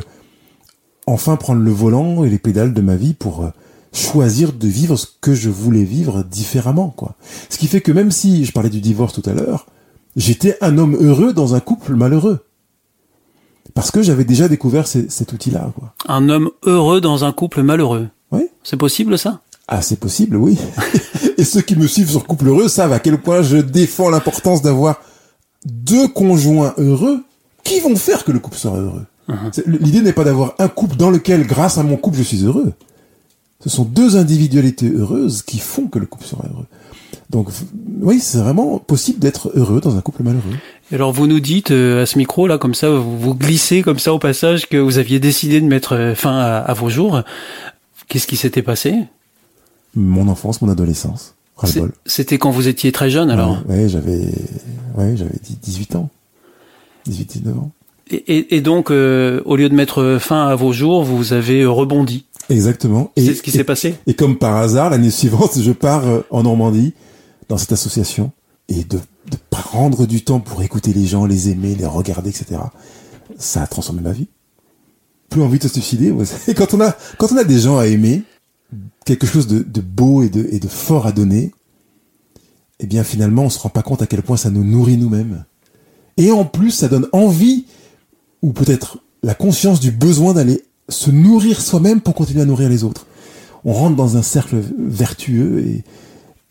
[1.07, 3.49] enfin prendre le volant et les pédales de ma vie pour
[3.91, 7.15] choisir de vivre ce que je voulais vivre différemment, quoi.
[7.49, 9.67] Ce qui fait que même si je parlais du divorce tout à l'heure,
[10.15, 12.45] j'étais un homme heureux dans un couple malheureux.
[13.73, 15.93] Parce que j'avais déjà découvert ces- cet outil-là, quoi.
[16.07, 18.07] Un homme heureux dans un couple malheureux.
[18.31, 18.47] Oui.
[18.63, 19.41] C'est possible ça?
[19.67, 20.57] Ah, c'est possible, oui.
[21.37, 24.61] Et ceux qui me suivent sur Couple Heureux savent à quel point je défends l'importance
[24.61, 25.01] d'avoir
[25.65, 27.23] deux conjoints heureux
[27.63, 29.05] qui vont faire que le couple sera heureux.
[29.53, 32.43] C'est- L'idée n'est pas d'avoir un couple dans lequel, grâce à mon couple, je suis
[32.43, 32.73] heureux.
[33.63, 36.65] Ce sont deux individualités heureuses qui font que le couple sera heureux.
[37.29, 37.47] Donc,
[38.01, 40.43] oui, c'est vraiment possible d'être heureux dans un couple malheureux.
[40.91, 43.81] Et Alors vous nous dites euh, à ce micro là comme ça, vous, vous glissez
[43.81, 46.89] comme ça au passage que vous aviez décidé de mettre euh, fin à, à vos
[46.89, 47.21] jours.
[48.09, 48.95] Qu'est-ce qui s'était passé?
[49.95, 51.35] Mon enfance, mon adolescence.
[52.05, 53.59] C'était quand vous étiez très jeune alors?
[53.69, 54.27] Ouais, j'avais,
[54.97, 56.09] ouais, j'avais 18 ans.
[57.05, 57.71] 18, 19 ans.
[58.09, 61.61] Et, et- et donc euh, au lieu de mettre fin à vos jours, vous avez
[61.61, 62.25] euh, rebondi.
[62.49, 63.11] Exactement.
[63.15, 63.95] Et, C'est ce qui s'est passé?
[64.07, 66.93] Et comme par hasard, l'année suivante, je pars euh, en Normandie,
[67.47, 68.31] dans cette association,
[68.67, 72.59] et de, de prendre du temps pour écouter les gens, les aimer, les regarder, etc.
[73.37, 74.27] Ça a transformé ma vie.
[75.29, 76.13] Plus envie de se suicider.
[76.47, 78.23] Et quand on a, quand on a des gens à aimer,
[79.05, 81.51] quelque chose de, beau et de, et de fort à donner,
[82.79, 85.45] eh bien finalement, on se rend pas compte à quel point ça nous nourrit nous-mêmes.
[86.17, 87.65] Et en plus, ça donne envie,
[88.41, 92.83] ou peut-être la conscience du besoin d'aller se nourrir soi-même pour continuer à nourrir les
[92.83, 93.07] autres.
[93.65, 95.83] On rentre dans un cercle vertueux et,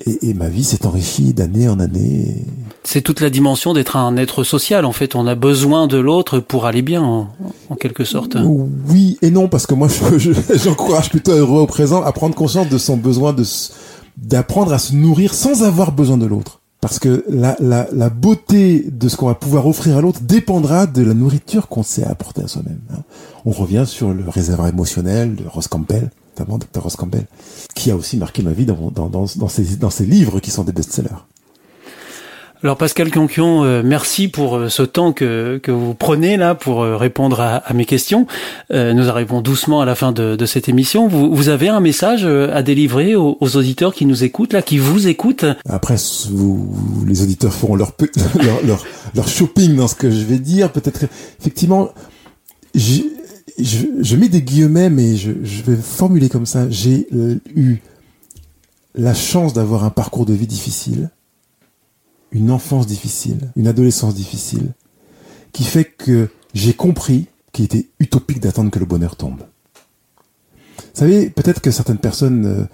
[0.06, 2.44] et, et ma vie s'est enrichie d'année en année.
[2.84, 4.84] C'est toute la dimension d'être un être social.
[4.84, 7.28] En fait, on a besoin de l'autre pour aller bien, en,
[7.70, 8.36] en quelque sorte.
[8.88, 10.32] Oui et non, parce que moi, je- je-
[10.64, 13.44] j'encourage plutôt heureux au présent à prendre conscience de son besoin de
[14.16, 16.60] d'apprendre à se nourrir sans avoir besoin de l'autre.
[16.80, 20.86] Parce que la, la, la beauté de ce qu'on va pouvoir offrir à l'autre dépendra
[20.86, 22.80] de la nourriture qu'on sait apporter à soi-même.
[22.92, 23.02] hein.
[23.44, 26.82] On revient sur le réservoir émotionnel de Ross Campbell, notamment Dr.
[26.82, 27.26] Ross Campbell,
[27.74, 30.50] qui a aussi marqué ma vie dans, dans, dans, dans, ses, dans ses livres qui
[30.50, 31.10] sont des best-sellers.
[32.64, 36.84] Alors Pascal Conquion, euh, merci pour euh, ce temps que, que vous prenez là pour
[36.84, 38.28] euh, répondre à, à mes questions.
[38.70, 41.08] Nous arrivons doucement à la fin de, de cette émission.
[41.08, 44.78] Vous, vous avez un message à délivrer aux, aux auditeurs qui nous écoutent là, qui
[44.78, 45.44] vous écoutent?
[45.68, 45.96] Après,
[46.30, 46.72] vous,
[47.06, 47.92] les auditeurs feront leur,
[48.42, 50.70] leur, leur, leur shopping dans ce que je vais dire.
[50.72, 51.04] Peut-être,
[51.40, 51.90] effectivement,
[53.58, 55.30] je, mets des guillemets, mais je,
[55.62, 56.68] vais formuler comme ça.
[56.70, 57.06] J'ai
[57.54, 57.78] eu
[58.94, 61.10] la chance d'avoir un parcours de vie difficile,
[62.30, 64.72] une enfance difficile, une adolescence difficile,
[65.52, 69.42] qui fait que j'ai compris qu'il était utopique d'attendre que le bonheur tombe.
[70.78, 72.64] Vous savez, peut-être que certaines personnes euh,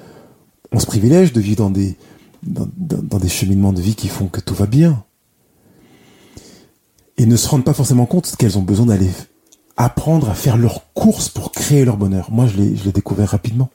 [0.73, 1.97] ont ce privilège de vivre dans des,
[2.43, 5.05] des cheminements de vie qui font que tout va bien.
[7.17, 9.11] Et ne se rendent pas forcément compte qu'elles ont besoin d'aller
[9.79, 12.29] apprendre à faire leurs courses pour créer leur bonheur.
[12.31, 13.71] Moi, je l'ai, je découvert rapidement.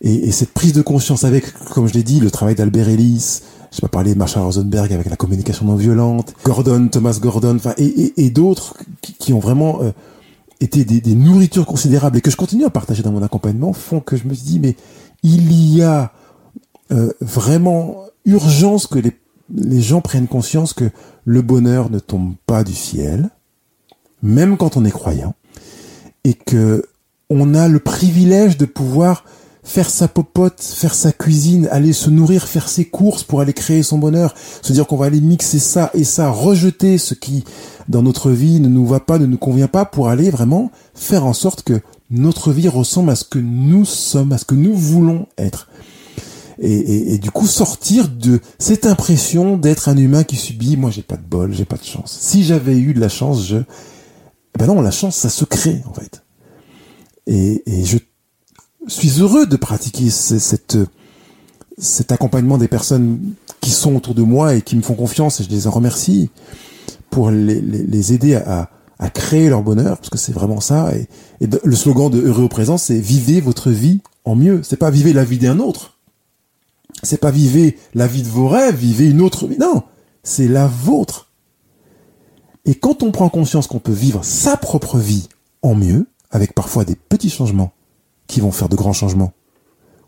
[0.00, 3.42] Et, et cette prise de conscience avec, comme je l'ai dit, le travail d'Albert Ellis,
[3.70, 7.74] j'ai pas parlé de Marshall Rosenberg avec la communication non violente, Gordon, Thomas Gordon, enfin,
[7.76, 9.90] et, et, et d'autres qui, qui ont vraiment euh,
[10.60, 14.00] été des, des nourritures considérables et que je continue à partager dans mon accompagnement font
[14.00, 14.74] que je me dis, mais
[15.22, 16.12] il y a
[16.92, 19.12] euh, vraiment urgence que les,
[19.54, 20.90] les gens prennent conscience que
[21.26, 23.28] le bonheur ne tombe pas du ciel,
[24.22, 25.34] même quand on est croyant,
[26.24, 26.84] et que
[27.30, 29.24] on a le privilège de pouvoir
[29.68, 33.82] faire sa popote, faire sa cuisine, aller se nourrir, faire ses courses pour aller créer
[33.82, 37.44] son bonheur, se dire qu'on va aller mixer ça et ça, rejeter ce qui
[37.86, 41.26] dans notre vie ne nous va pas, ne nous convient pas pour aller vraiment faire
[41.26, 44.74] en sorte que notre vie ressemble à ce que nous sommes, à ce que nous
[44.74, 45.68] voulons être.
[46.60, 51.02] Et, et, du coup sortir de cette impression d'être un humain qui subit moi j'ai
[51.02, 53.58] pas de bol j'ai pas de chance si j'avais eu de la chance je
[54.56, 56.22] ben non la chance ça se crée en fait
[57.26, 57.98] et, je
[58.86, 64.76] suis heureux de pratiquer cet accompagnement des personnes qui sont autour de moi et qui
[64.76, 66.30] me font confiance et je les en remercie
[67.10, 68.70] pour les, aider à,
[69.10, 71.08] créer leur bonheur parce que c'est vraiment ça et,
[71.44, 74.90] et le slogan de heureux au présent c'est vivez votre vie en mieux c'est pas
[74.90, 75.98] vivez la vie d'un autre
[77.02, 79.58] c'est pas vivez la vie de vos rêves, vivez une autre vie.
[79.58, 79.82] Non,
[80.22, 81.27] c'est la vôtre.
[82.64, 85.28] Et quand on prend conscience qu'on peut vivre sa propre vie
[85.62, 87.72] en mieux, avec parfois des petits changements
[88.26, 89.32] qui vont faire de grands changements,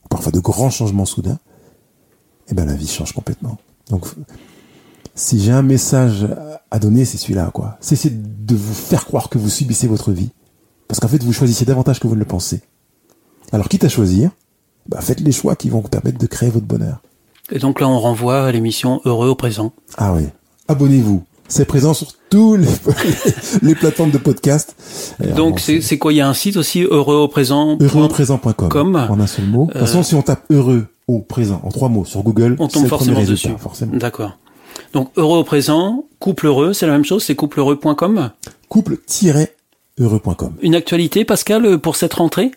[0.05, 1.39] ou parfois de grands changements soudains,
[2.49, 3.59] eh ben la vie change complètement.
[3.89, 4.07] Donc,
[5.15, 6.27] si j'ai un message
[6.71, 7.77] à donner, c'est celui-là, quoi.
[7.81, 10.31] Cessez de vous faire croire que vous subissez votre vie,
[10.89, 12.61] parce qu'en fait, vous choisissez davantage que vous ne le pensez.
[13.53, 14.31] Alors, quitte à choisir,
[14.87, 17.01] bah, faites les choix qui vont vous permettre de créer votre bonheur.
[17.51, 19.73] Et donc là, on renvoie à l'émission Heureux au présent.
[19.97, 20.29] Ah oui.
[20.69, 21.25] Abonnez-vous.
[21.51, 22.69] C'est présent sur tous les,
[23.63, 24.77] les plateformes de podcast.
[25.37, 26.13] donc c'est quoi?
[26.13, 27.77] Il y a un site aussi heureux au présent.
[27.81, 28.97] Heureux au présent.com.
[29.11, 29.67] En un seul mot.
[29.67, 32.69] De toute façon, si on tape heureux au présent en trois mots sur Google, on
[32.69, 33.51] tombe forcément dessus.
[33.59, 33.97] Forcément.
[33.97, 34.39] D'accord.
[34.93, 38.31] Donc heureux au présent, couple heureux, c'est la même chose, c'est coupleheureux.com.
[38.69, 40.53] Couple-heureux.com.
[40.63, 42.53] Une actualité, Pascal, pour cette rentrée?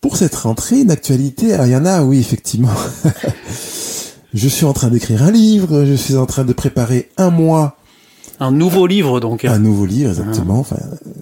[0.00, 2.70] Pour cette rentrée, une actualité, il y en a, oui, effectivement.
[4.34, 7.76] je suis en train d'écrire un livre, je suis en train de préparer un mois.
[8.40, 9.44] Un nouveau livre, donc.
[9.44, 10.60] Un nouveau livre, exactement.
[10.60, 10.76] Enfin,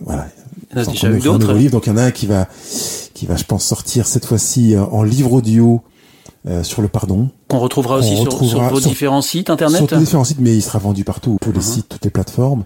[0.04, 0.28] voilà.
[0.70, 1.52] Il y en a déjà eu d'autres.
[1.70, 2.46] Donc il y en a un qui va,
[3.14, 5.82] qui va, je pense, sortir cette fois-ci euh, en livre audio
[6.48, 7.28] euh, sur le pardon.
[7.48, 8.36] Qu'on retrouvera aussi sur,
[8.70, 9.78] vos différents sites internet.
[9.78, 11.62] Sur tous différents sites, mais il sera vendu partout, tous les uh-huh.
[11.62, 12.64] sites, toutes les plateformes,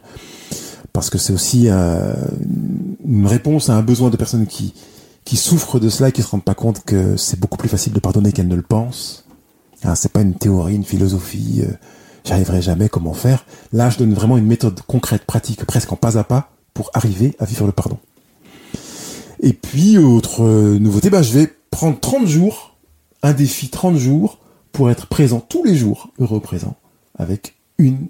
[0.93, 2.13] parce que c'est aussi euh,
[3.05, 4.75] une réponse à un besoin de personnes qui
[5.25, 7.93] qui souffrent de cela et qui se rendent pas compte que c'est beaucoup plus facile
[7.93, 9.24] de pardonner qu'elles ne le pensent.
[9.85, 11.62] Hein, c'est pas une théorie, une philosophie.
[11.66, 11.72] Euh,
[12.24, 13.45] J'arriverai jamais comment faire.
[13.72, 17.37] Là, je donne vraiment une méthode concrète, pratique, presque en pas à pas, pour arriver
[17.39, 17.99] à vivre le pardon.
[19.41, 22.76] Et puis, autre euh, nouveauté, bah, je vais prendre 30 jours,
[23.22, 24.39] un défi 30 jours,
[24.72, 26.76] pour être présent tous les jours, heureux présent,
[27.18, 28.09] avec une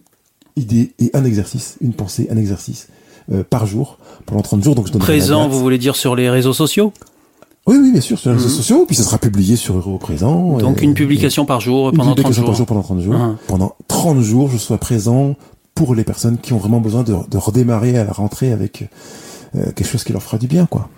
[0.57, 2.89] idée et un exercice, une pensée, un exercice
[3.33, 4.75] euh, par jour pendant 30 jours.
[4.77, 6.93] Donc je Présent, vous voulez dire sur les réseaux sociaux?
[7.67, 8.55] Oui, oui, bien sûr, sur les réseaux mhm.
[8.55, 10.59] sociaux, puis ça sera publié sur Euro présent.
[10.59, 12.45] Donc une publication par jour pendant 30 jours.
[12.45, 13.37] par jour pendant 30 jours.
[13.47, 15.35] Pendant 30 jours, je sois présent
[15.75, 18.89] pour les personnes qui ont vraiment besoin de, de redémarrer à la rentrée avec
[19.57, 20.89] euh, quelque chose qui leur fera du bien, quoi.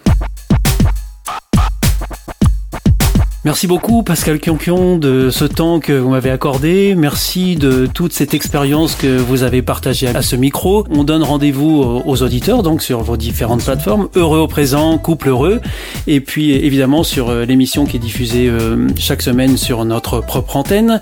[3.47, 6.97] Merci beaucoup Pascal Kionkion de ce temps que vous m'avez accordé.
[6.97, 10.84] Merci de toute cette expérience que vous avez partagée à ce micro.
[10.90, 14.09] On donne rendez-vous aux auditeurs donc sur vos différentes plateformes.
[14.16, 15.61] Heureux au présent, couple heureux.
[16.09, 20.57] Et puis évidemment sur euh, l'émission qui est diffusée euh, chaque semaine sur notre propre
[20.57, 21.01] antenne.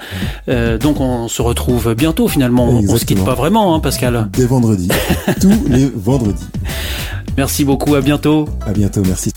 [0.50, 2.68] Euh, donc on se retrouve bientôt finalement.
[2.68, 4.28] On, on se quitte pas vraiment hein, Pascal.
[4.34, 4.90] Dès vendredi.
[5.40, 6.44] Tous les vendredis.
[7.38, 8.46] Merci beaucoup, à bientôt.
[8.66, 9.32] À bientôt, merci.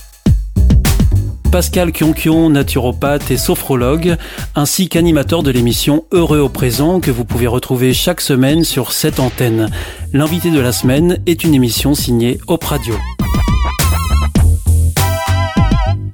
[1.52, 4.18] Pascal Kionkion, naturopathe et sophrologue,
[4.56, 9.20] ainsi qu'animateur de l'émission Heureux au présent que vous pouvez retrouver chaque semaine sur cette
[9.20, 9.70] antenne.
[10.14, 12.96] L'invité de la semaine est une émission signée Op Radio.